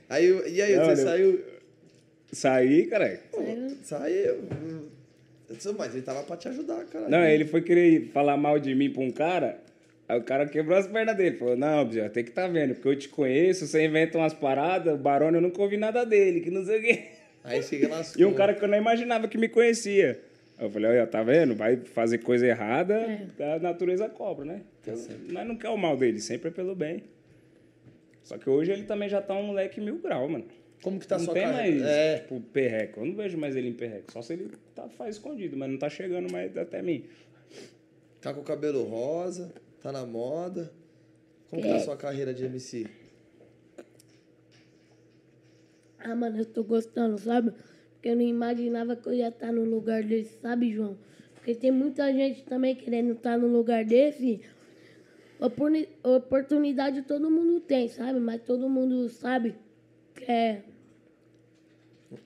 [0.08, 1.44] Aí, e aí, Não, você eu- saiu.
[2.32, 3.20] Saí, cara.
[3.82, 4.36] Saiu.
[5.78, 7.08] Mas ele tava pra te ajudar, cara.
[7.08, 9.58] Não, ele foi querer falar mal de mim pra um cara,
[10.08, 11.36] aí o cara quebrou as pernas dele.
[11.36, 14.94] Falou, não, Bia, tem que tá vendo, porque eu te conheço, você inventa umas paradas,
[14.94, 17.04] o Barone eu nunca ouvi nada dele, que não sei o quê.
[17.44, 18.02] Aí chega lá.
[18.18, 20.20] E um cara que eu não imaginava que me conhecia.
[20.58, 21.54] Aí eu falei, olha, tá vendo?
[21.54, 23.06] Vai fazer coisa errada,
[23.38, 24.62] a natureza cobra, né?
[24.82, 24.94] Então,
[25.30, 27.04] Mas não quer o mal dele, sempre é pelo bem.
[28.26, 30.44] Só que hoje ele também já tá um moleque mil grau, mano.
[30.82, 31.76] Como que tá a não sua tem carreira?
[31.78, 32.18] mais, É.
[32.18, 32.98] tipo, perreco.
[33.00, 34.10] Eu não vejo mais ele em perreco.
[34.10, 37.04] Só se ele tá, faz escondido, mas não tá chegando mais até mim.
[38.20, 40.72] Tá com o cabelo rosa, tá na moda.
[41.48, 42.88] Como que tá a sua carreira de MC?
[46.00, 47.52] Ah, mano, eu tô gostando, sabe?
[47.92, 50.98] Porque eu não imaginava que eu ia estar no lugar desse, sabe, João?
[51.36, 54.40] Porque tem muita gente também querendo estar no lugar desse.
[55.38, 58.18] Oportunidade todo mundo tem, sabe?
[58.18, 59.54] Mas todo mundo sabe
[60.14, 60.62] que é.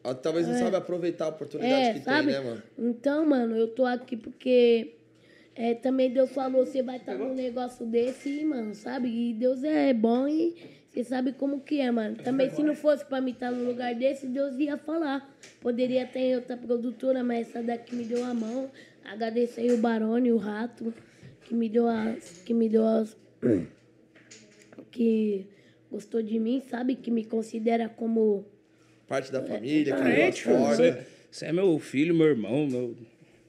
[0.05, 2.33] Ah, Talvez não sabe aproveitar a oportunidade É, que sabe?
[2.33, 2.63] tem, né, mano?
[2.79, 4.95] Então, mano, eu tô aqui porque
[5.55, 9.09] é, também Deus falou, você vai estar num negócio desse, mano, sabe?
[9.09, 10.55] E Deus é bom e
[10.89, 12.17] você sabe como que é, mano.
[12.17, 15.29] Também se não fosse pra mim estar num lugar desse, Deus ia falar.
[15.61, 18.71] Poderia ter outra produtora, mas essa daqui me deu a mão.
[19.05, 20.93] Agradecer o Barone, o Rato,
[21.51, 22.43] que me deu as.
[22.45, 23.17] que me deu as.
[24.93, 25.47] que
[25.91, 26.95] gostou de mim, sabe?
[26.95, 28.45] Que me considera como.
[29.09, 32.95] Parte da família, que É, é, tipo, você, você é meu filho, meu irmão, meu,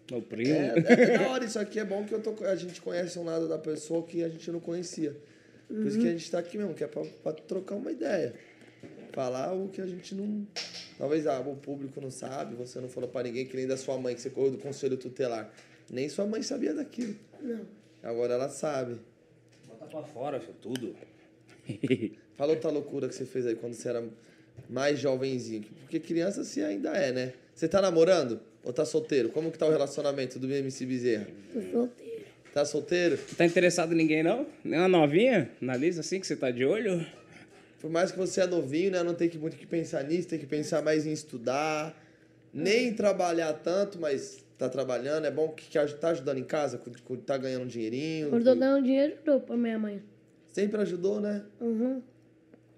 [0.10, 0.56] meu primo.
[0.56, 3.24] É, é da hora isso aqui, é bom que eu tô, a gente conhece um
[3.24, 5.16] lado da pessoa que a gente não conhecia.
[5.68, 8.34] Por isso que a gente tá aqui mesmo, que é pra, pra trocar uma ideia.
[9.14, 10.48] Falar o que a gente não.
[10.98, 13.96] Talvez ah, o público não sabe, você não falou pra ninguém, que nem da sua
[13.98, 15.54] mãe, que você correu do conselho tutelar.
[15.92, 17.16] Nem sua mãe sabia daquilo.
[17.40, 17.81] Não.
[18.04, 18.98] Agora ela sabe.
[19.68, 20.96] Bota pra fora, filho, tudo.
[22.36, 24.04] Fala outra loucura que você fez aí quando você era
[24.70, 25.66] mais jovenzinho.
[25.82, 27.34] Porque criança você ainda é, né?
[27.54, 28.40] Você tá namorando?
[28.64, 29.30] Ou tá solteiro?
[29.30, 31.28] Como que tá o relacionamento do MC Bezerra?
[31.54, 32.22] Tô solteiro.
[32.54, 33.20] Tá solteiro?
[33.38, 34.46] tá interessado em ninguém, não?
[34.64, 37.06] Nem uma novinha na lista assim que você tá de olho?
[37.80, 39.02] Por mais que você é novinho, né?
[39.04, 41.98] Não tem que muito que pensar nisso, tem que pensar mais em estudar.
[42.54, 45.26] Nem trabalhar tanto, mas tá trabalhando.
[45.26, 48.30] É bom que, que tá ajudando em casa, cu- tá ganhando um dinheirinho.
[48.30, 50.02] Quando eu que- ganho dinheiro, eu dou pra minha mãe.
[50.48, 51.44] Sempre ajudou, né?
[51.60, 52.02] Uhum.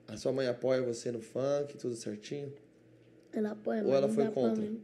[0.07, 2.53] A sua mãe apoia você no funk, tudo certinho.
[3.34, 4.61] Ela apoia, Ou não foi dá contra?
[4.63, 4.79] mim.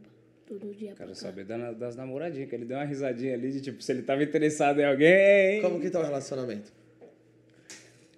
[0.46, 3.80] Todo dia Quero saber da- das namoradinhas, que ele deu uma risadinha ali de tipo,
[3.82, 5.62] se ele tava interessado em alguém.
[5.62, 6.72] Como que tá o relacionamento?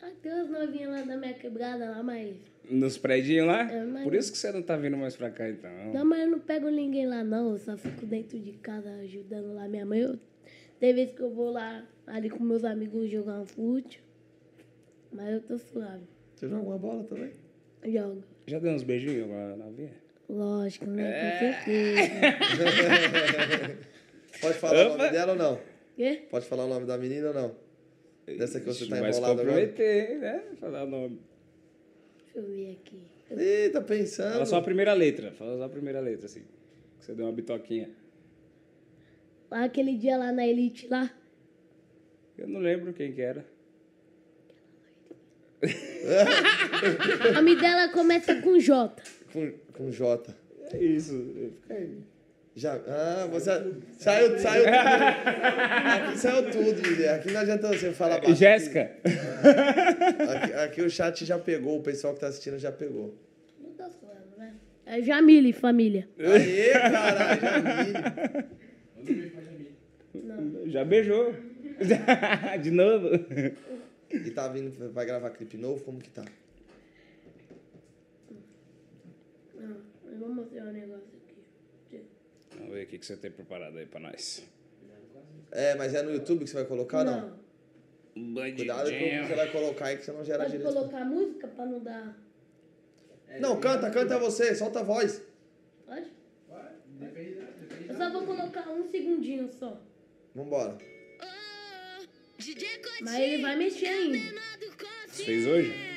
[0.03, 2.35] Ah, tem umas novinhas lá da minha quebrada lá, mas...
[2.73, 3.71] Nos prédios lá?
[3.71, 5.71] É, mas- Por isso que você não tá vindo mais pra cá, então.
[5.93, 7.53] Não, mas eu não pego ninguém lá, não.
[7.53, 10.01] Eu só fico dentro de casa ajudando lá minha mãe.
[10.01, 10.19] Eu...
[10.81, 14.03] Tem vezes que eu vou lá, ali com meus amigos, jogar um fute.
[15.13, 16.05] Mas eu tô suave.
[16.35, 17.31] Você joga uma bola também?
[17.85, 18.25] Jogo.
[18.47, 19.93] Já deu uns beijinhos com a novinha?
[20.29, 21.03] Lógico, né?
[21.05, 21.53] É.
[21.53, 23.79] Com certeza.
[24.41, 24.97] Pode falar o Opa!
[24.99, 25.61] nome dela ou não?
[25.97, 26.23] Quê?
[26.31, 27.55] Pode falar o nome da menina ou não?
[28.27, 29.61] Dessa que você Ixi, tá vai se enrolado agora?
[29.67, 30.43] comprometer, hein, né?
[30.59, 31.21] Falar o nome.
[32.35, 33.03] Deixa eu ver aqui.
[33.31, 34.33] Ih, tá pensando.
[34.33, 35.33] Fala só a primeira letra.
[35.33, 36.43] Fala só a primeira letra, assim.
[36.99, 37.91] Que você deu uma bitoquinha.
[39.51, 41.11] Lá Aquele dia lá na Elite lá.
[42.39, 43.45] Eu não lembro quem que era.
[47.31, 49.01] O nome dela começa com J.
[49.33, 50.35] Com, com J.
[50.73, 51.53] É isso.
[51.63, 51.99] Fica aí.
[52.55, 52.75] Já.
[52.87, 53.51] Ah, você.
[53.99, 54.75] Saiu, saiu tudo.
[55.95, 57.19] Aqui saiu tudo, Guilherme.
[57.19, 58.35] Aqui não adianta você falar baixo.
[58.35, 58.91] Jéssica.
[60.29, 63.17] Aqui, aqui o chat já pegou, o pessoal que tá assistindo já pegou.
[63.59, 64.55] Não tô falando, né?
[64.85, 66.07] É Jamile, família.
[66.19, 67.95] Aê, caralho, Jamile.
[70.71, 71.35] Já beijou.
[72.63, 73.09] De novo.
[74.11, 75.83] E tá vindo, vai gravar clipe novo?
[75.83, 76.23] Como que tá?
[79.59, 79.77] Não,
[80.13, 81.12] eu vou mostrar um negócio
[82.73, 84.47] ver o que que você tem preparado aí pra nós.
[85.51, 87.41] É, mas é no YouTube que você vai colocar, não?
[88.15, 88.43] Não.
[88.55, 90.73] Cuidado com o que você vai colocar aí que você não gera Pode direito.
[90.73, 92.19] colocar música pra não dar.
[93.41, 95.23] Não, canta, canta você, solta a voz.
[95.87, 96.11] Pode?
[97.89, 99.81] Eu só vou colocar um segundinho só.
[100.35, 100.79] Vambora.
[103.03, 104.41] Mas ele vai mexer ainda.
[105.07, 105.92] Você fez hoje?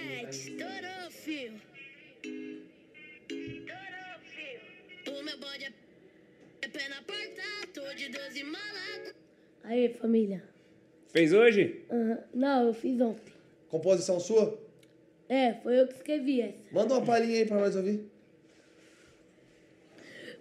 [8.06, 9.16] De 12 malaco.
[9.64, 10.44] Aí, família.
[11.08, 11.86] Fez hoje?
[12.34, 13.34] Não, eu fiz ontem.
[13.70, 14.60] Composição sua?
[15.28, 16.58] É, foi eu que escrevi essa.
[16.72, 18.06] Manda uma palhinha aí pra nós ouvir.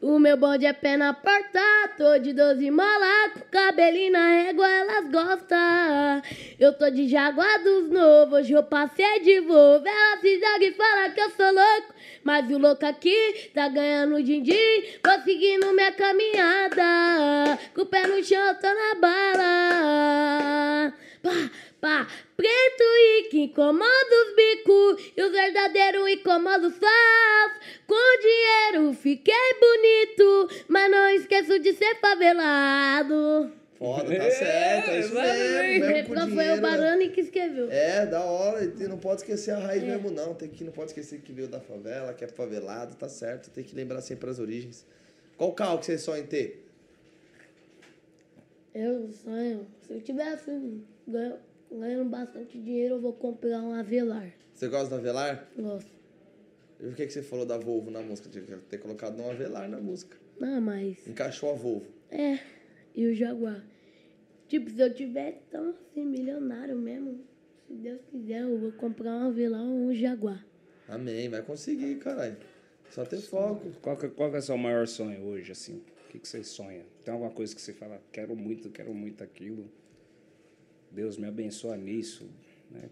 [0.07, 1.63] O meu bonde é pé na porta,
[1.97, 6.23] tô de 12 mola, com cabelinho na régua, elas gostam.
[6.61, 9.89] Eu tô de jaguar dos novos, hoje eu passei de Volvo.
[9.89, 14.23] Ela se joga e fala que eu sou louco, mas o louco aqui tá ganhando
[14.23, 17.59] din-din, tô seguindo minha caminhada.
[17.75, 20.93] Com o pé no chão, tô na bala.
[21.23, 21.51] Pá,
[21.85, 27.53] pá, preto e que incomoda os bicos, e os verdadeiros incomodam os fãs.
[27.87, 33.53] Com dinheiro fiquei bonito, mas não esqueço de ser favelado.
[33.77, 35.29] Foda, tá É, certo, é isso mesmo.
[35.29, 35.81] exatamente.
[35.81, 36.61] mesmo com foi o né?
[36.61, 37.71] Barani que escreveu.
[37.71, 38.65] É, da hora.
[38.65, 39.63] E não pode esquecer a É.
[39.63, 40.33] raiz mesmo, não.
[40.33, 43.51] Tem que, não pode esquecer que veio da favela, que é favelado, tá certo.
[43.51, 44.87] Tem que lembrar sempre as origens.
[45.37, 46.65] Qual carro que vocês sonham ter?
[48.75, 50.51] Eu sonho, se eu tivesse
[51.07, 51.39] ganho-
[51.71, 54.33] ganhando bastante dinheiro, eu vou comprar um Avelar.
[54.53, 55.49] Você gosta do Avelar?
[55.57, 55.91] Gosto.
[56.81, 58.29] E por que, que você falou da Volvo na música?
[58.29, 60.17] Tinha que ter colocado um Avelar na música.
[60.39, 61.07] Não, mas.
[61.07, 61.87] Encaixou a Volvo.
[62.11, 62.39] É,
[62.95, 63.65] e o Jaguar.
[64.49, 67.25] Tipo, se eu tivesse tão assim, milionário mesmo,
[67.67, 70.45] se Deus quiser, eu vou comprar um Avelar ou um Jaguar.
[70.89, 72.37] Amém, vai conseguir, caralho.
[72.91, 73.71] Só ter foco.
[73.81, 75.79] Qual que, qual que é o seu maior sonho hoje, assim?
[75.79, 76.85] O que, que você sonha?
[77.05, 79.69] Tem alguma coisa que você fala, quero muito, quero muito aquilo?
[80.95, 82.25] Deus me abençoa nisso,
[82.71, 82.83] né?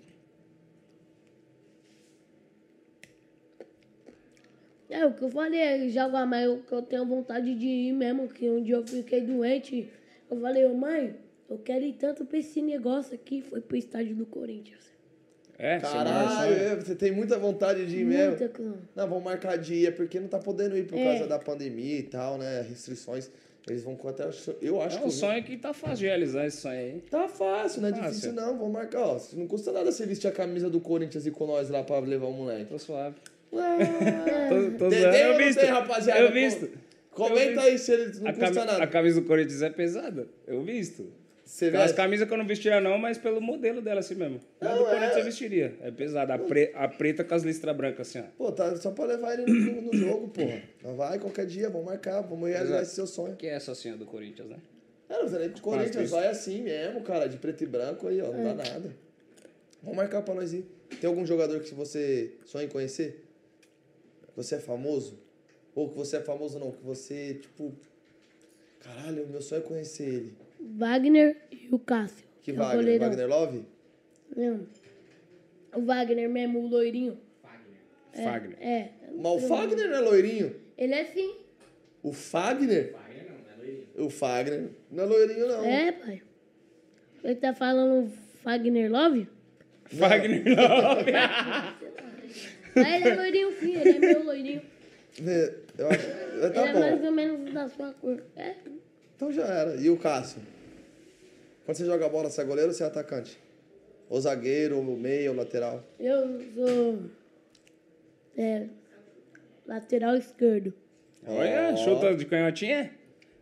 [4.90, 8.48] É, o que eu falei, Jaguar, mas que eu tenho vontade de ir mesmo, que
[8.50, 9.88] um dia eu fiquei doente.
[10.30, 11.16] Eu falei, ô mãe,
[11.48, 13.40] eu quero ir tanto pra esse negócio aqui.
[13.40, 14.82] Foi pro estádio do Corinthians.
[15.58, 16.68] É, Caralho, sonho?
[16.72, 18.30] é, você tem muita vontade de ir mesmo.
[18.36, 18.78] Muita coisa.
[18.94, 21.04] Não, vamos marcar dia, porque não tá podendo ir por É.
[21.04, 22.62] causa da pandemia e tal, né?
[22.62, 23.30] Restrições.
[23.68, 24.24] Eles vão até.
[24.60, 25.04] Eu acho É que.
[25.04, 27.00] um eu- sonho que tá fácil de realizar esse sonho aí.
[27.10, 28.08] Tá fácil, não é Fácil.
[28.08, 28.58] difícil não.
[28.58, 29.20] Vamos marcar, ó.
[29.34, 32.26] Não custa nada você vestir a camisa do Corinthians e com nós lá pra levar
[32.26, 32.66] o moleque.
[32.66, 33.14] Tô suave.
[33.54, 33.76] Ah,
[34.48, 35.60] Tô, tô Entendeu Eu visto.
[35.64, 36.20] rapaziada?
[36.20, 36.68] Eu visto.
[37.12, 38.82] Comenta Eu aí se ele não A, custa nada.
[38.82, 40.26] a camisa do Corinthians é pesada.
[40.46, 41.06] Eu visto.
[41.44, 41.96] Você umas veste?
[41.96, 44.40] camisas que eu não vestiria não, mas pelo modelo dela assim mesmo.
[44.60, 45.20] Mas Não, do Corinthians é.
[45.20, 45.76] eu vestiria.
[45.82, 46.34] É pesada.
[46.34, 48.24] A, pre- a preta com as listras brancas assim, ó.
[48.38, 50.62] Pô, tá só pra levar ele no, no jogo, porra.
[50.82, 52.82] Mas Vai qualquer dia, vamos marcar, vamos realizar Exato.
[52.84, 53.36] esse seu sonho.
[53.36, 54.56] Que é essa assim, a do Corinthians, né?
[55.08, 56.14] É, não precisa nem de Corinthians, isso.
[56.14, 58.54] vai assim mesmo, cara, de preto e branco aí, ó, não É.
[58.54, 58.96] dá nada.
[59.82, 60.64] Vamos marcar pra nós ir.
[61.00, 63.22] Tem algum jogador que você sonha em conhecer?
[64.36, 65.18] Você é famoso?
[65.74, 67.74] Ou que você é famoso não, que você, tipo...
[68.80, 70.34] Caralho, meu sonho é conhecer ele.
[70.76, 72.24] Wagner e o Cássio.
[72.42, 72.76] Que é o Wagner?
[72.78, 73.08] goleirão.
[73.08, 73.64] Wagner Love?
[74.36, 74.66] Não.
[75.74, 77.18] O Wagner mesmo, o loirinho.
[78.12, 78.56] É, Fagner.
[78.60, 78.88] É.
[79.16, 80.56] Mas o Fagner não é loirinho.
[80.76, 81.36] Ele é sim.
[82.02, 82.94] O Fagner?
[83.96, 85.64] O Fagner não é loirinho, não.
[85.64, 86.22] É, pai.
[87.24, 88.10] Ele tá falando
[88.44, 89.28] Wagner Love?
[89.86, 91.12] Fagner Love.
[92.74, 94.62] Mas ele é loirinho sim, ele é meu loirinho.
[95.26, 96.06] É, Eu acho...
[96.08, 97.06] é, Tá ele é mais bom.
[97.06, 98.22] ou menos da sua cor.
[98.36, 98.54] É.
[99.22, 99.76] Então já era.
[99.76, 100.42] E o Cássio?
[101.64, 103.38] Quando você joga bola, você é goleiro ou você é atacante?
[104.10, 105.84] Ou zagueiro, ou meia, ou lateral?
[106.00, 106.98] Eu sou.
[108.36, 108.66] É.
[109.64, 110.74] Lateral esquerdo.
[111.24, 112.90] Olha, chuta de canhotinha?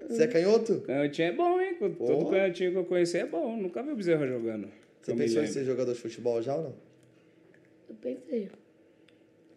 [0.06, 0.82] Você é canhoto?
[0.82, 1.76] Canhotinho é bom, hein?
[1.80, 3.56] Todo canhotinho que eu conheci é bom.
[3.56, 4.68] Nunca vi o Bezerra jogando.
[5.00, 6.74] Você pensou em ser jogador de futebol já ou não?
[7.88, 8.50] Eu pensei.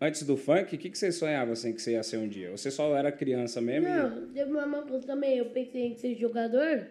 [0.05, 2.51] Antes do funk, o que, que você sonhava assim que você ia ser um dia?
[2.51, 3.87] Você só era criança mesmo?
[3.87, 5.37] e- Não, teve uma coisa também.
[5.37, 6.87] Eu pensei em ser jogador.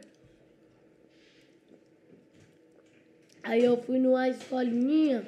[3.43, 5.27] Aí eu fui numa escolinha.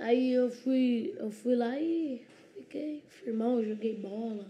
[0.00, 2.22] Aí eu fui, eu fui lá e
[2.56, 4.44] fiquei firmão, joguei bola.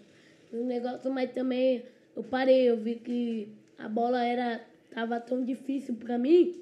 [0.50, 1.84] Um negócio, mas também
[2.16, 4.64] eu parei, eu vi que a bola era
[4.94, 6.58] tava tão difícil pra mim.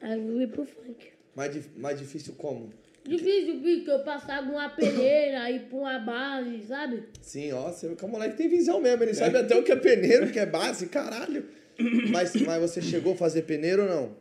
[0.00, 1.08] Aí eu fui pro funk.
[1.34, 2.72] Mais, mais difícil como?
[3.04, 7.02] Difícil, porque eu passava uma peneira, ir pra uma base, sabe?
[7.20, 9.02] Sim, ó, você vê que o moleque tem visão mesmo.
[9.02, 11.44] Ele sabe até o que é peneiro, o que é base, caralho.
[12.10, 14.16] Mas, mas você chegou a fazer peneiro ou não?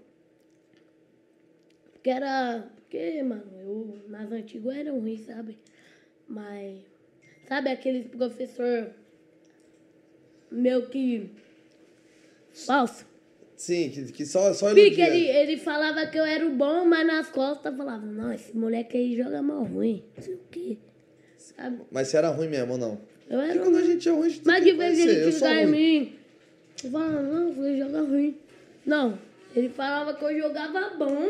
[1.94, 2.68] Porque era.
[2.76, 5.60] Porque, mano, eu nas antigas era ruim, sabe?
[6.28, 6.80] Mas.
[7.48, 8.92] Sabe aqueles professor
[10.50, 11.30] meu que.
[12.52, 13.06] Falso?
[13.62, 17.06] Sim, que, que só, só Pique, ele, ele falava que eu era o bom, mas
[17.06, 20.04] nas costas falava, não, esse moleque aí joga mal ruim.
[20.18, 20.78] Não sei o quê.
[21.38, 21.78] Sabe?
[21.92, 22.98] Mas você era ruim mesmo ou não?
[23.30, 23.92] Eu Porque era quando a ruim.
[23.92, 25.10] gente é ruim, a gente Mas de vez conhecer.
[25.16, 25.72] ele Eu sou chegar em ruim.
[26.00, 26.16] mim,
[26.84, 28.38] eu falava, não, você joga ruim.
[28.84, 29.20] Não,
[29.56, 31.30] ele falava que eu jogava bom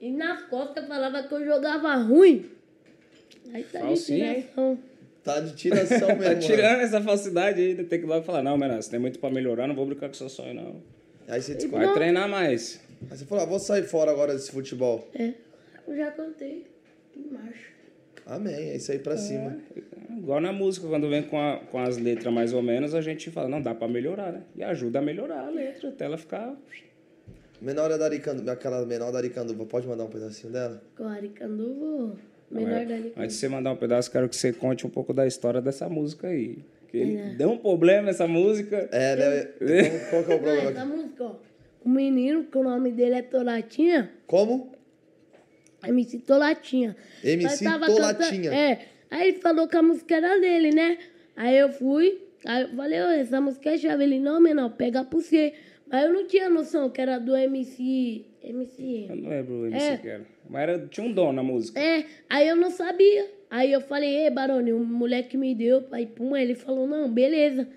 [0.00, 2.46] e nas costas falava que eu jogava ruim.
[3.52, 4.34] Aí tá de Falsinho, hein?
[4.40, 4.78] tiração.
[5.22, 6.22] Tá de tiração mesmo.
[6.22, 6.40] Tá mano.
[6.40, 9.66] tirando essa falsidade aí, tem que logo falar, não, menino, você tem muito pra melhorar,
[9.68, 10.82] não vou brincar com seu sonho, não.
[11.28, 11.86] Aí você descobre.
[11.86, 12.80] Vai treinar mais.
[13.10, 15.08] Aí você falou, ah, vou sair fora agora desse futebol.
[15.14, 15.32] É.
[15.86, 16.66] Eu já cantei.
[17.16, 17.72] Em marcha.
[18.24, 19.58] Amém, é isso aí pra cima.
[20.16, 23.30] Igual na música, quando vem com, a- com as letras mais ou menos, a gente
[23.30, 24.42] fala, não, dá pra melhorar, né?
[24.54, 26.54] E ajuda a melhorar a letra, até ela ficar...
[27.60, 30.82] Menor da Aricanduva, aquela menor da Aricanduva, pode mandar um pedacinho dela?
[30.96, 32.16] Com a Aricanduva,
[32.52, 35.26] menor da Antes de você mandar um pedaço, quero que você conte um pouco da
[35.26, 36.58] história dessa música aí.
[36.88, 38.88] Que deu um problema essa música.
[38.92, 39.90] É, né?
[40.10, 41.36] Qual que é o problema essa música, ó.
[41.84, 44.72] O menino, que o nome dele é Tolatinha, Como?
[45.84, 46.96] MC Tolatinha.
[47.24, 48.54] MC Tolatinha.
[48.54, 48.86] É.
[49.10, 50.98] Aí ele falou que a música era dele, né?
[51.34, 54.04] Aí eu fui, aí eu falei, ô, essa música é chave.
[54.04, 55.54] Ele, não, menor, pega pra você.
[55.90, 58.24] Mas eu não tinha noção que era do MC.
[58.44, 59.06] MC.
[59.08, 59.96] Eu não lembro o MC É.
[59.96, 60.22] que era.
[60.48, 61.80] Mas era, tinha um dom na música.
[61.80, 63.26] É, aí eu não sabia.
[63.50, 67.10] Aí eu falei, ei, Barone, o moleque me deu, aí pum, aí ele falou, não,
[67.10, 67.68] beleza.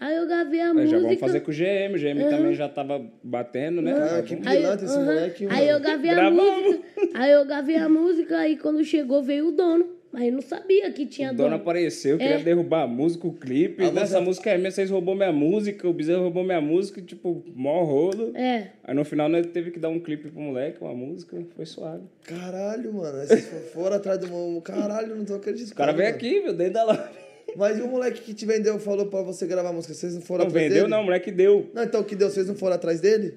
[0.00, 0.90] Aí eu gravei a Aí música.
[0.90, 1.94] já vamos fazer com o GM.
[1.94, 3.92] O GM também já tava batendo, né?
[3.94, 5.84] Ah, que Aí, pilantra esse moleque, aí eu mano.
[5.84, 6.84] gravei a música.
[7.14, 9.97] Aí eu gravei a música, aí quando chegou veio o dono.
[10.10, 11.60] Mas eu não sabia que tinha O dono dono.
[11.60, 12.42] apareceu, queria É.
[12.42, 13.82] derrubar a música, o clipe.
[13.84, 17.02] A Nessa música- música é minha, vocês roubou minha música, o Bezerro roubou minha música,
[17.02, 18.34] tipo, mó rolo.
[18.34, 18.68] É.
[18.84, 22.04] Aí no final nós teve que dar um clipe pro moleque, uma música, foi suave.
[22.24, 23.18] Caralho, mano.
[23.26, 24.60] Vocês foram atrás do...
[24.62, 25.72] Caralho, não tô acreditando.
[25.72, 26.16] O cara veio mano.
[26.16, 27.10] aqui, viu, dentro da loja.
[27.56, 29.92] Mas e o moleque que te vendeu falou pra você gravar a música?
[29.92, 30.90] Vocês não foram Não atrás vendeu, dele?
[30.94, 31.70] não, o moleque deu.
[31.74, 32.30] Não, então o que deu?
[32.30, 33.34] Vocês não foram atrás dele?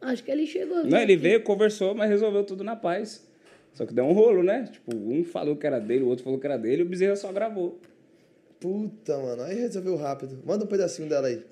[0.00, 0.84] Acho que ele chegou.
[0.84, 3.24] Não, ele veio, conversou, mas resolveu tudo na paz.
[3.74, 4.68] Só que deu um rolo, né?
[4.70, 7.16] Tipo, um falou que era dele, o outro falou que era dele, e o Bezerra
[7.16, 7.80] só gravou.
[8.60, 9.42] Puta, mano.
[9.42, 10.40] Aí resolveu rápido.
[10.44, 11.42] Manda um pedacinho dela aí.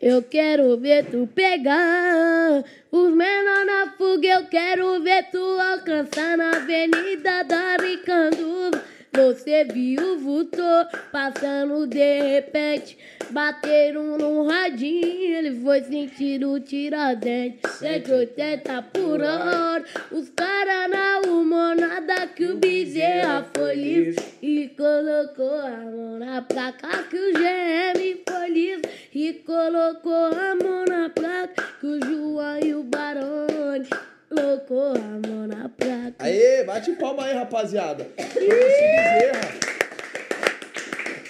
[0.00, 4.28] Eu quero ver tu pegar os menores na fuga.
[4.28, 8.80] Eu quero ver tu alcançar na avenida da Ricanduva.
[9.18, 12.96] Você viu, voltou, passando de repente.
[13.30, 17.58] Bateram no radinho, ele foi sentir o tiradente.
[17.68, 24.24] 180 por hora, os caras na humanada que o bezerra foi livre.
[24.40, 28.90] E colocou a mão na placa que o GM foi livre.
[29.12, 33.88] E colocou a mão na placa que o João e o Barone
[34.28, 36.17] colocou a mão na placa.
[36.28, 38.06] Aê, bate palma aí, rapaziada.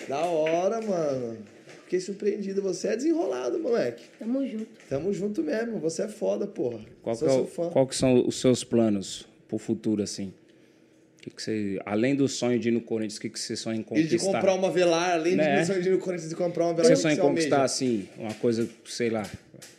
[0.08, 1.38] Da hora, mano.
[1.84, 2.60] Fiquei surpreendido.
[2.62, 4.04] Você é desenrolado, moleque.
[4.18, 4.66] Tamo junto.
[4.88, 5.78] Tamo junto mesmo.
[5.80, 6.80] Você é foda, porra.
[7.02, 7.70] Qual que, Sou é seu o- fã.
[7.70, 10.32] qual que são os seus planos pro futuro, assim?
[11.20, 13.76] Que que você, além do sonho de ir no Corinthians, o que, que você sonha
[13.78, 14.08] em E conquistar?
[14.16, 15.60] de comprar uma velar, além Né?
[15.60, 16.96] de sonho de ir no Corinthians e comprar uma O que velar.
[16.96, 17.46] você sonha em que almeja?
[17.48, 19.28] conquistar, assim, uma coisa, sei lá,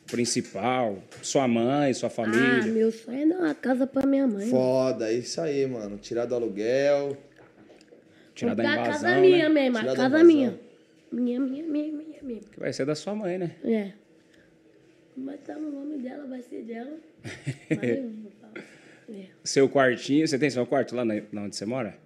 [0.09, 0.97] principal?
[1.21, 2.63] Sua mãe, sua Ah, família?
[2.71, 4.49] meu sonho é dar uma casa pra minha mãe.
[4.49, 5.97] Foda, é isso aí, mano.
[5.97, 7.17] Tirar do aluguel.
[8.35, 9.69] tirar da a invasão, casa minha né?
[9.69, 10.59] mesmo, a casa minha.
[11.11, 12.39] Minha, minha, minha, minha, minha.
[12.41, 13.55] Que vai ser da sua mãe, né?
[13.63, 13.91] É.
[15.17, 16.97] Vai estar no nome dela, vai ser dela.
[17.67, 18.63] Falar.
[19.11, 19.25] É.
[19.43, 21.97] Seu quartinho, você tem seu quarto lá na, onde você mora?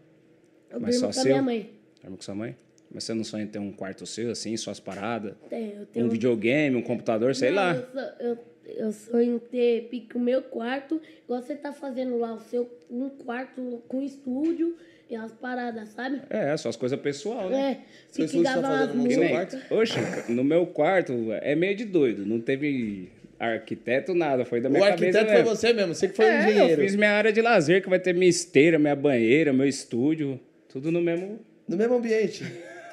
[0.71, 1.25] Eu Mas só com a seu?
[1.25, 1.69] minha mãe.
[2.01, 2.55] Dorme com sua mãe?
[2.93, 5.33] Mas você não sonha em ter um quarto seu, assim, suas paradas?
[5.51, 7.83] Eu tenho Um videogame, um computador, sei Não, lá.
[8.19, 8.37] Eu, eu,
[8.85, 13.09] eu sonho ter pique o meu quarto, igual você tá fazendo lá, o seu um
[13.09, 14.75] quarto com estúdio
[15.09, 16.21] e as paradas, sabe?
[16.29, 17.71] É, suas coisas pessoal, né?
[17.71, 17.75] É,
[18.15, 19.57] pique estúdio tá no seu quarto?
[19.71, 19.99] oxe,
[20.31, 22.25] no meu quarto é meio de doido.
[22.25, 24.45] Não teve arquiteto, nada.
[24.45, 25.55] Foi da O minha arquiteto cabeça foi mesmo.
[25.55, 26.81] você mesmo, você que foi o É, eu engenheiro.
[26.83, 30.39] fiz minha área de lazer, que vai ter minha esteira, minha banheira, meu estúdio.
[30.69, 31.39] Tudo no mesmo...
[31.67, 32.43] No mesmo ambiente.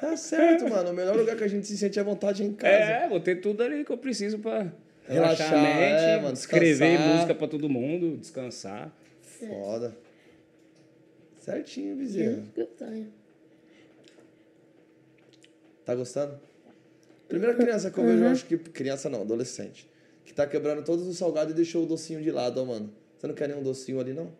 [0.01, 0.89] Tá certo, mano.
[0.89, 2.73] O melhor lugar que a gente se sente à vontade é em casa.
[2.73, 4.73] É, vou ter tudo ali que eu preciso pra
[5.07, 8.91] relaxar, Relaxar, a mente, é, mano, escrever música pra todo mundo, descansar.
[9.21, 9.95] Foda.
[11.37, 12.51] Certinho, sonho.
[15.85, 16.39] Tá gostando?
[17.27, 18.57] Primeira criança que eu vejo, eu acho que.
[18.57, 19.87] Criança não, adolescente.
[20.25, 22.91] Que tá quebrando todos os salgados e deixou o docinho de lado, ó, mano.
[23.17, 24.31] Você não quer nenhum docinho ali, não?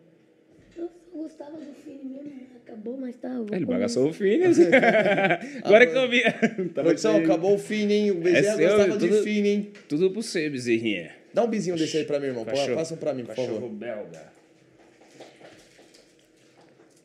[0.76, 3.28] Eu só gostava do filho mesmo, acabou, mas tá.
[3.28, 4.44] eu vou Ele bagaçou o filho.
[5.62, 6.22] Agora que eu vi.
[6.74, 8.14] Produção, acabou o fininho.
[8.16, 9.72] O Bezerra É seu, gostava de tudo- fininho.
[9.88, 11.14] Tudo pra você, bezerrinha.
[11.34, 12.44] Dá um bizinho desse aí pra mim, irmão.
[12.44, 12.74] Cachorro.
[12.76, 13.68] Passa um pra mim, por Cachorro favor.
[13.70, 14.32] belga.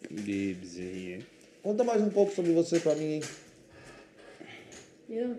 [0.09, 1.19] De bezerrinha.
[1.61, 3.21] Conta mais um pouco sobre você pra mim, hein?
[5.09, 5.35] Eu,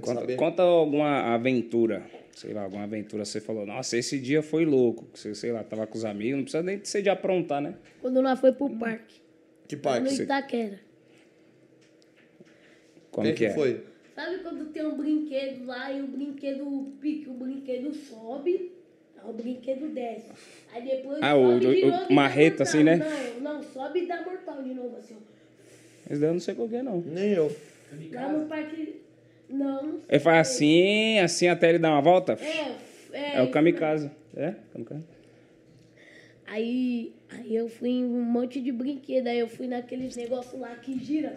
[0.00, 2.02] Conta, conta alguma aventura.
[2.34, 3.24] Sei lá, alguma aventura.
[3.24, 5.06] Você falou, nossa, esse dia foi louco.
[5.14, 6.36] Você, sei lá, tava com os amigos.
[6.36, 7.74] Não precisa nem ser de aprontar, né?
[8.00, 9.20] quando nós foi pro parque,
[9.68, 10.14] Que no parque?
[10.22, 10.80] Itaquera.
[13.10, 13.50] Como Quem que, é?
[13.50, 13.84] foi?
[14.14, 18.72] Sabe quando tem um brinquedo lá e o brinquedo pique, o brinquedo sobe,
[19.24, 20.30] o brinquedo desce.
[20.72, 22.66] Aí depois Ah, o- sobe de o- marreta, mortal.
[22.66, 22.96] assim, né?
[23.40, 25.16] Não, não, sobe e dá mortal de novo, assim.
[26.08, 27.00] daí eu não sei qual que é, não.
[27.00, 27.54] Nem eu.
[28.12, 29.02] Lá no parque.
[29.54, 32.32] Não, não Ele faz assim, assim até ele dar uma volta?
[32.40, 32.72] É,
[33.16, 34.10] é, É o kamikaze.
[34.36, 34.54] É?
[34.72, 35.02] Kamikaze.
[36.46, 40.74] Aí, aí eu fui em um monte de brinquedo, aí eu fui naqueles negócios lá
[40.76, 41.36] que gira.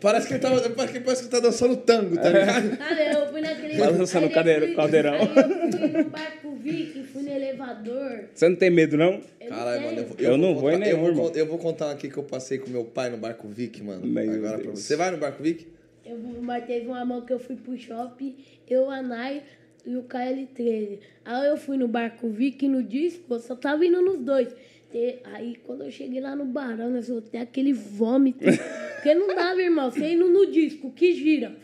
[0.00, 2.76] Parece que ele tá, parece que, parece que tá dançando tango, tá ligado?
[2.78, 3.82] Sabe, eu fui naquele...
[3.82, 5.14] Aí eu cadeira- fui- caldeirão.
[5.14, 5.28] Aí eu
[5.72, 8.24] fui no barco Viking, fui no elevador.
[8.32, 9.20] Você não tem medo, não?
[9.40, 11.46] Eu Caralho, não mano, eu, vou- Eu não vou contar, em nenhum, eu vou, eu
[11.46, 14.06] vou contar aqui que eu passei com meu pai no barco Vic, mano.
[14.06, 14.78] Meu agora pra Deus.
[14.78, 14.82] você.
[14.86, 15.66] Você vai no barco Vic?
[16.08, 18.36] Eu mas teve uma mão que eu fui pro shopping,
[18.68, 19.42] eu, a Nai
[19.86, 20.98] e o KL13.
[21.24, 24.48] Aí eu fui no barco Viking no disco, eu só tava indo nos dois.
[24.90, 28.44] Te- Aí quando eu cheguei lá no barão, eu soltei aquele vômito.
[28.94, 31.54] Porque não dava, irmão, você indo no disco, que gira.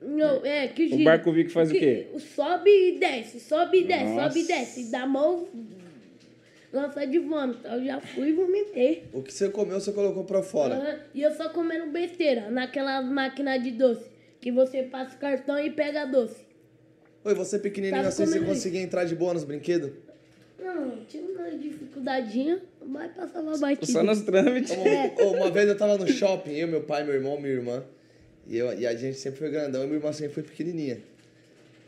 [0.00, 1.04] Não, é, que gira.
[1.04, 2.06] barco Viking faz o Que- quê?
[2.18, 4.28] Sobe e desce, sobe e desce, Nossa.
[4.30, 4.90] sobe e desce.
[4.90, 5.46] Da mão,
[6.76, 7.66] lança de vômito.
[7.66, 9.04] Eu já fui e vomitei.
[9.12, 10.74] O que você comeu, você colocou pra fora.
[10.74, 14.08] Aham, E eu só comendo besteira naquela máquina de doce.
[14.40, 16.44] Que você passa o cartão e pega doce.
[17.24, 19.90] Oi, você pequenininho Tava assim, você conseguia entrar de boa nos brinquedos?
[20.62, 23.86] Não, tinha uma dificuldadinha, mas passava batido.
[23.86, 24.72] Só nos trâmites.
[24.76, 27.82] Uma, uma vez eu tava no shopping, eu, meu pai, meu irmão, minha irmã.
[28.46, 31.00] E, eu, e a gente sempre foi grandão e minha irmã sempre foi pequenininha.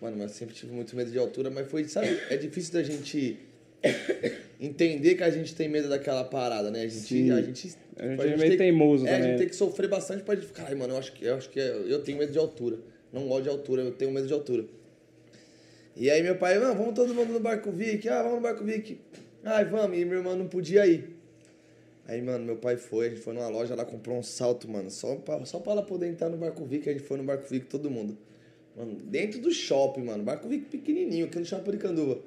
[0.01, 3.39] Mano, mas sempre tive muito medo de altura, mas foi, sabe, é difícil da gente
[4.60, 6.80] entender que a gente tem medo daquela parada, né?
[6.82, 6.94] A gente.
[7.06, 7.30] Sim.
[7.30, 9.88] A gente, A gente tipo, é meio tem- teimoso é, a gente tem que sofrer
[9.88, 10.66] bastante pra gente ficar.
[10.66, 12.78] Ai, mano, eu acho que eu acho que é- eu tenho medo de altura.
[13.12, 14.64] Não gosto de altura, eu tenho medo de altura.
[15.96, 18.62] E aí meu pai, "Não, vamos todo mundo no barco Vic, ah, vamos no barco
[18.64, 19.00] Vic.
[19.44, 21.16] Ai, vamos, e minha irmã não podia ir.
[22.06, 24.90] Aí, mano, meu pai foi, a gente foi numa loja, ela comprou um salto, mano,
[24.90, 27.46] só pra, só pra ela poder entrar no Barco Vic, a gente foi no Barco
[27.48, 28.16] Vic, todo mundo.
[28.76, 32.20] Mano, dentro do shopping, mano, Barco Vic pequenininho, aqui no Shopping Aricanduva.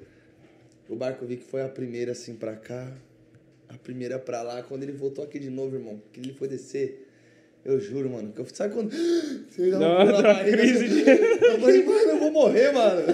[0.88, 2.92] O Barco Vic foi a primeira assim pra cá,
[3.68, 4.62] a primeira pra lá.
[4.62, 7.08] Quando ele voltou aqui de novo, irmão, que ele foi descer,
[7.64, 8.90] eu juro, mano, que eu sabe quando...
[9.48, 13.02] Você dá Não, um uma crise de- Eu falei, mano, eu vou morrer, mano.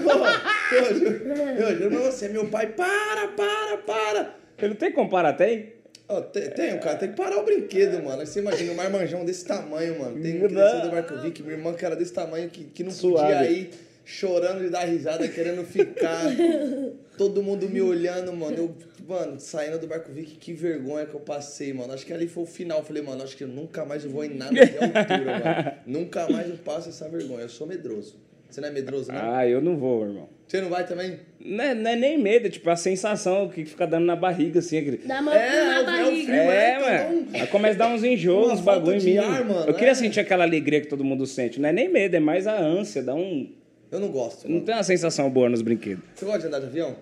[0.71, 4.35] Eu juro, eu juro pra você, meu pai, para, para, para.
[4.59, 5.73] Ele não tem como parar, tem?
[6.07, 8.23] Ó, tem, tem, cara, tem que parar o brinquedo, mano.
[8.23, 10.21] Você imagina um marmanjão desse tamanho, mano.
[10.21, 10.47] Tem que Não.
[10.47, 13.33] descer do Barco Vic, minha irmã que era desse tamanho, que, que não Suave.
[13.33, 13.69] podia ir,
[14.09, 16.23] chorando de dar risada, querendo ficar.
[17.17, 18.57] Todo mundo me olhando, mano.
[18.57, 18.75] Eu,
[19.07, 21.93] mano, saindo do Barco Vic, que vergonha que eu passei, mano.
[21.93, 22.79] Acho que ali foi o final.
[22.79, 25.71] Eu falei, mano, acho que eu nunca mais vou em nada de altura, mano.
[25.99, 27.41] Nunca mais eu passo essa vergonha.
[27.41, 28.15] Eu sou medroso.
[28.49, 29.35] Você não é medroso, não?
[29.35, 30.27] Ah, eu não vou, irmão.
[30.47, 31.19] Você não vai também?
[31.39, 34.57] Não é, não é nem medo, é tipo a sensação que fica dando na barriga,
[34.57, 34.79] assim.
[34.79, 34.97] Aquele...
[34.97, 36.23] Dá uma É, na é o barriga.
[36.25, 37.27] frio, É, então mano.
[37.31, 39.17] não- Aí começa a dar uns enjoos, uns bagulho em mim.
[39.19, 39.93] ar, mano, eu queria é.
[39.95, 41.59] sentir aquela alegria que todo mundo sente.
[41.61, 43.53] Não é nem medo, é mais a ânsia, dá um.
[43.91, 44.65] Eu não gosto, Não mano.
[44.65, 46.03] tem uma sensação boa nos brinquedos.
[46.15, 46.95] Você gosta de andar de avião?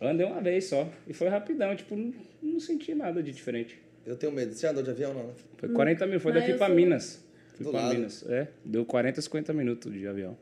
[0.00, 0.88] Andei uma vez só.
[1.08, 3.80] E foi rapidão, tipo, não, não senti nada de diferente.
[4.06, 4.54] Eu tenho medo.
[4.54, 5.26] Você andou de avião, não?
[5.26, 5.32] né?
[5.56, 7.24] Foi 40 mil, foi daqui pra sou- Minas.
[7.54, 7.94] Fui Do pra lado.
[7.96, 8.24] Minas.
[8.28, 10.36] É, deu 40, 50 minutos de avião.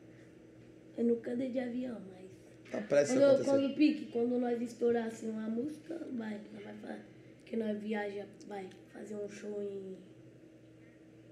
[0.95, 2.27] Eu nunca andei de avião, mas.
[2.71, 3.49] Tá prestes Quando, a acontecer.
[3.49, 7.01] quando pique, quando nós estourasse uma música, vai, nós vai fazer.
[7.45, 9.97] Que nós viaja, vai fazer um show em.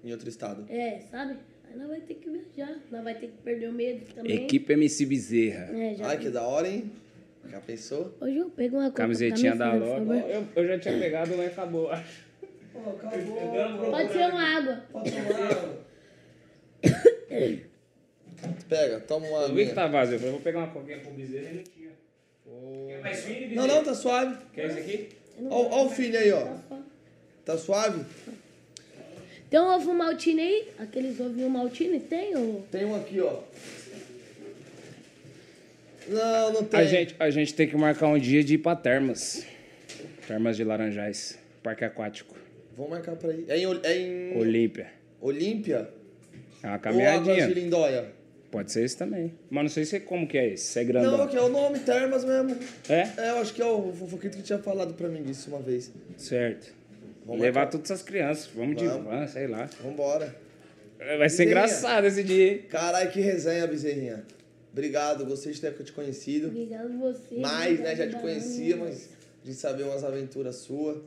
[0.03, 0.65] Em outro estado.
[0.69, 1.37] É, sabe?
[1.69, 2.77] Aí nós vai ter que viajar.
[2.91, 4.43] Nós vai ter que perder o medo também.
[4.43, 5.77] Equipe MC Bezerra.
[5.77, 6.91] É, Ai, que da hora, hein?
[7.49, 8.15] Já pensou?
[8.19, 10.13] Hoje eu pego uma Camisetinha da Logo.
[10.13, 11.89] Eu, eu já tinha pegado, mas acabou.
[13.91, 14.83] Pode ser uma água.
[14.91, 15.85] Pode tomar.
[18.67, 20.15] Pega, toma uma Eu vi que tá vazio.
[20.15, 21.89] Eu falei, vou pegar uma coquinha pro Bezerra e não tinha.
[22.87, 24.37] Quer mais filho, Não, não, tá suave.
[24.53, 25.09] Quer esse aqui?
[25.49, 26.57] Ó o filho aí, ó.
[27.43, 28.03] Tá suave?
[29.49, 30.67] Tem um ovo maltine aí?
[30.79, 31.99] Aqueles ovinhos maltine?
[31.99, 32.35] Tem?
[32.35, 32.65] Ou...
[32.71, 33.39] Tem um aqui, ó.
[36.07, 36.79] Não, não tem.
[36.79, 39.45] A gente, a gente tem que marcar um dia de ir pra Termas.
[40.27, 41.37] Termas de Laranjais.
[41.63, 42.35] Parque Aquático.
[42.75, 43.45] Vamos marcar pra ir.
[43.47, 44.87] É em, é em Olímpia.
[45.21, 45.89] Olímpia?
[46.61, 47.47] É uma Ou Águas de caminhadinha.
[47.47, 48.05] Lindóia?
[48.51, 49.33] Pode ser esse também.
[49.49, 50.65] Mas não sei se como que é esse.
[50.65, 51.17] Se é grandão.
[51.17, 52.57] Não, que é o nome Termas mesmo.
[52.87, 53.07] É?
[53.17, 55.91] É, eu acho que é o Fofoquito que tinha falado pra mim disso uma vez.
[56.17, 56.73] Certo.
[57.25, 58.47] Vamos Levar todas essas crianças.
[58.53, 59.05] Vamos de Vamos.
[59.05, 59.67] van, sei lá.
[59.81, 60.35] Vambora.
[60.97, 61.45] Vai ser Bezerrinha.
[61.51, 62.51] engraçado esse dia.
[62.53, 62.61] hein?
[62.69, 64.23] Caralho, que resenha, Bezerrinha.
[64.71, 66.47] Obrigado, gostei de ter te conhecido.
[66.47, 67.35] Obrigado a você.
[67.37, 67.95] Mais, né?
[67.95, 69.09] Já te conhecia, mas
[69.43, 70.97] de saber umas aventuras suas.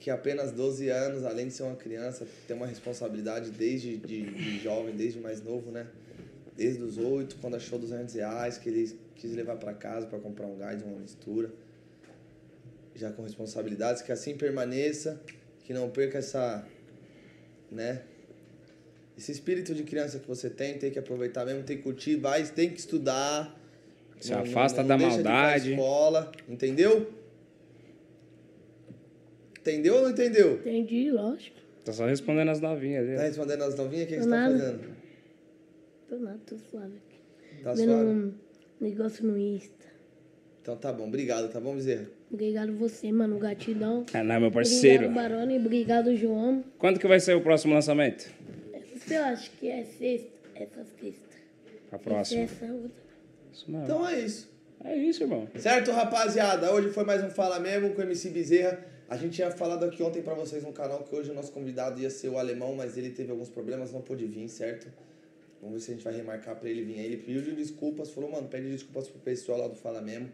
[0.00, 4.58] Que apenas 12 anos, além de ser uma criança, tem uma responsabilidade desde de, de
[4.62, 5.86] jovem, desde mais novo, né?
[6.54, 10.46] Desde os 8, quando achou 200 reais, que ele quis levar para casa para comprar
[10.46, 11.50] um gás, uma mistura.
[12.94, 15.20] Já com responsabilidades, que assim permaneça,
[15.64, 16.66] que não perca essa,
[17.70, 18.02] né?
[19.16, 22.44] Esse espírito de criança que você tem, tem que aproveitar mesmo, tem que curtir, vai,
[22.44, 23.60] tem que estudar.
[24.20, 25.70] Se afasta da deixa de ir pra maldade.
[25.70, 27.12] escola, entendeu?
[29.60, 30.54] Entendeu ou não entendeu?
[30.56, 31.56] Entendi, lógico.
[31.84, 33.16] Tá só respondendo as novinhas ali.
[33.16, 34.04] Tá respondendo as novinhas?
[34.04, 34.96] O que, que você tá fazendo?
[36.08, 37.62] Tô nada, tô suave aqui.
[37.62, 38.08] Tá Vendo suave?
[38.10, 38.34] um
[38.80, 39.86] negócio no Insta.
[40.64, 41.06] Então tá bom.
[41.06, 42.06] Obrigado, tá bom, Bezerra?
[42.32, 44.06] Obrigado você, mano, gratidão.
[44.14, 45.04] É, não, meu parceiro.
[45.04, 45.58] Obrigado, Barone.
[45.58, 46.64] Obrigado, João.
[46.78, 48.30] Quando que vai ser o próximo lançamento?
[49.10, 50.30] Eu acho que é sexta.
[50.54, 51.36] Essa sexta.
[51.92, 52.44] A próxima.
[52.44, 52.90] Essa outra.
[53.52, 53.84] Isso mesmo.
[53.84, 54.50] Então é isso.
[54.82, 55.46] É isso, irmão.
[55.54, 56.72] Certo, rapaziada?
[56.72, 58.82] Hoje foi mais um Fala Mesmo com o MC Bezerra.
[59.06, 62.00] A gente tinha falado aqui ontem pra vocês no canal que hoje o nosso convidado
[62.00, 64.90] ia ser o alemão, mas ele teve alguns problemas, não pôde vir, certo?
[65.60, 67.04] Vamos ver se a gente vai remarcar pra ele vir aí.
[67.04, 70.30] Ele pediu desculpas, falou, mano, pede desculpas pro pessoal lá do Fala Mesmo.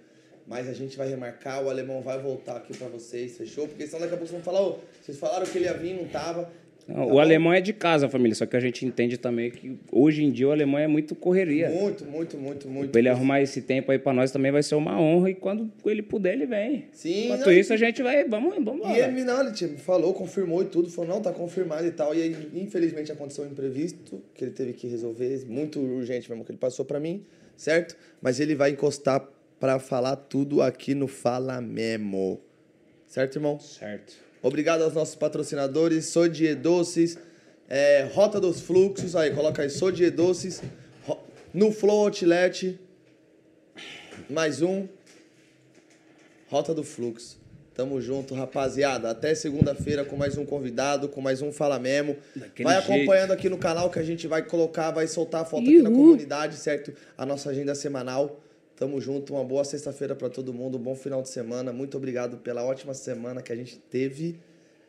[0.50, 3.68] Mas a gente vai remarcar, o alemão vai voltar aqui pra vocês, fechou?
[3.68, 5.94] Porque senão daqui a pouco vocês vão falar, ô, vocês falaram que ele ia vir,
[5.94, 6.50] não tava.
[6.88, 7.18] Não, Tá o bom?
[7.20, 8.34] alemão é de casa, família.
[8.34, 11.68] Só que a gente entende também que hoje em dia o alemão é muito correria.
[11.70, 12.90] Muito, muito, muito, muito.
[12.90, 15.30] Pra ele arrumar esse tempo aí pra nós também vai ser uma honra.
[15.30, 16.86] E quando ele puder, ele vem.
[16.90, 18.24] Sim, Enquanto não, isso, a gente vai.
[18.24, 21.86] Vamos, vamos E ele, não, ele tipo, falou, confirmou e tudo, falou, não, tá confirmado
[21.86, 22.12] e tal.
[22.12, 26.50] E aí, infelizmente, aconteceu um imprevisto que ele teve que resolver, muito urgente mesmo, que
[26.50, 27.24] ele passou pra mim,
[27.56, 27.96] certo?
[28.20, 29.28] Mas ele vai encostar
[29.60, 32.40] pra falar tudo aqui no Fala Memo.
[33.06, 33.60] Certo, irmão?
[33.60, 34.14] Certo.
[34.42, 37.18] Obrigado aos nossos patrocinadores, Sodie Doces,
[37.68, 40.62] é, Rota dos Fluxos, aí, coloca aí, Sodie Doces,
[41.52, 42.80] no Flow Outlet,
[44.30, 44.88] mais um,
[46.48, 47.38] Rota do Fluxo.
[47.74, 49.10] Tamo junto, rapaziada.
[49.10, 52.16] Até segunda-feira com mais um convidado, com mais um Fala Memo.
[52.34, 52.92] Daquele vai jeito.
[52.92, 55.90] acompanhando aqui no canal que a gente vai colocar, vai soltar a foto aqui na
[55.90, 56.92] comunidade, certo?
[57.16, 58.40] A nossa agenda semanal.
[58.80, 61.70] Tamo junto, uma boa sexta-feira pra todo mundo, um bom final de semana.
[61.70, 64.40] Muito obrigado pela ótima semana que a gente teve.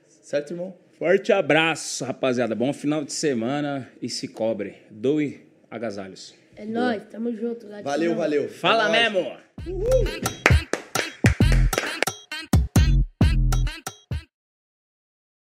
[0.08, 0.74] Certo, irmão?
[0.98, 2.56] Forte abraço, rapaziada.
[2.56, 4.78] Bom final de semana e se cobre.
[4.90, 6.34] Doe agasalhos.
[6.56, 7.68] É nóis, tamo junto.
[7.84, 8.48] Valeu, valeu.
[8.48, 10.42] Fala É mesmo!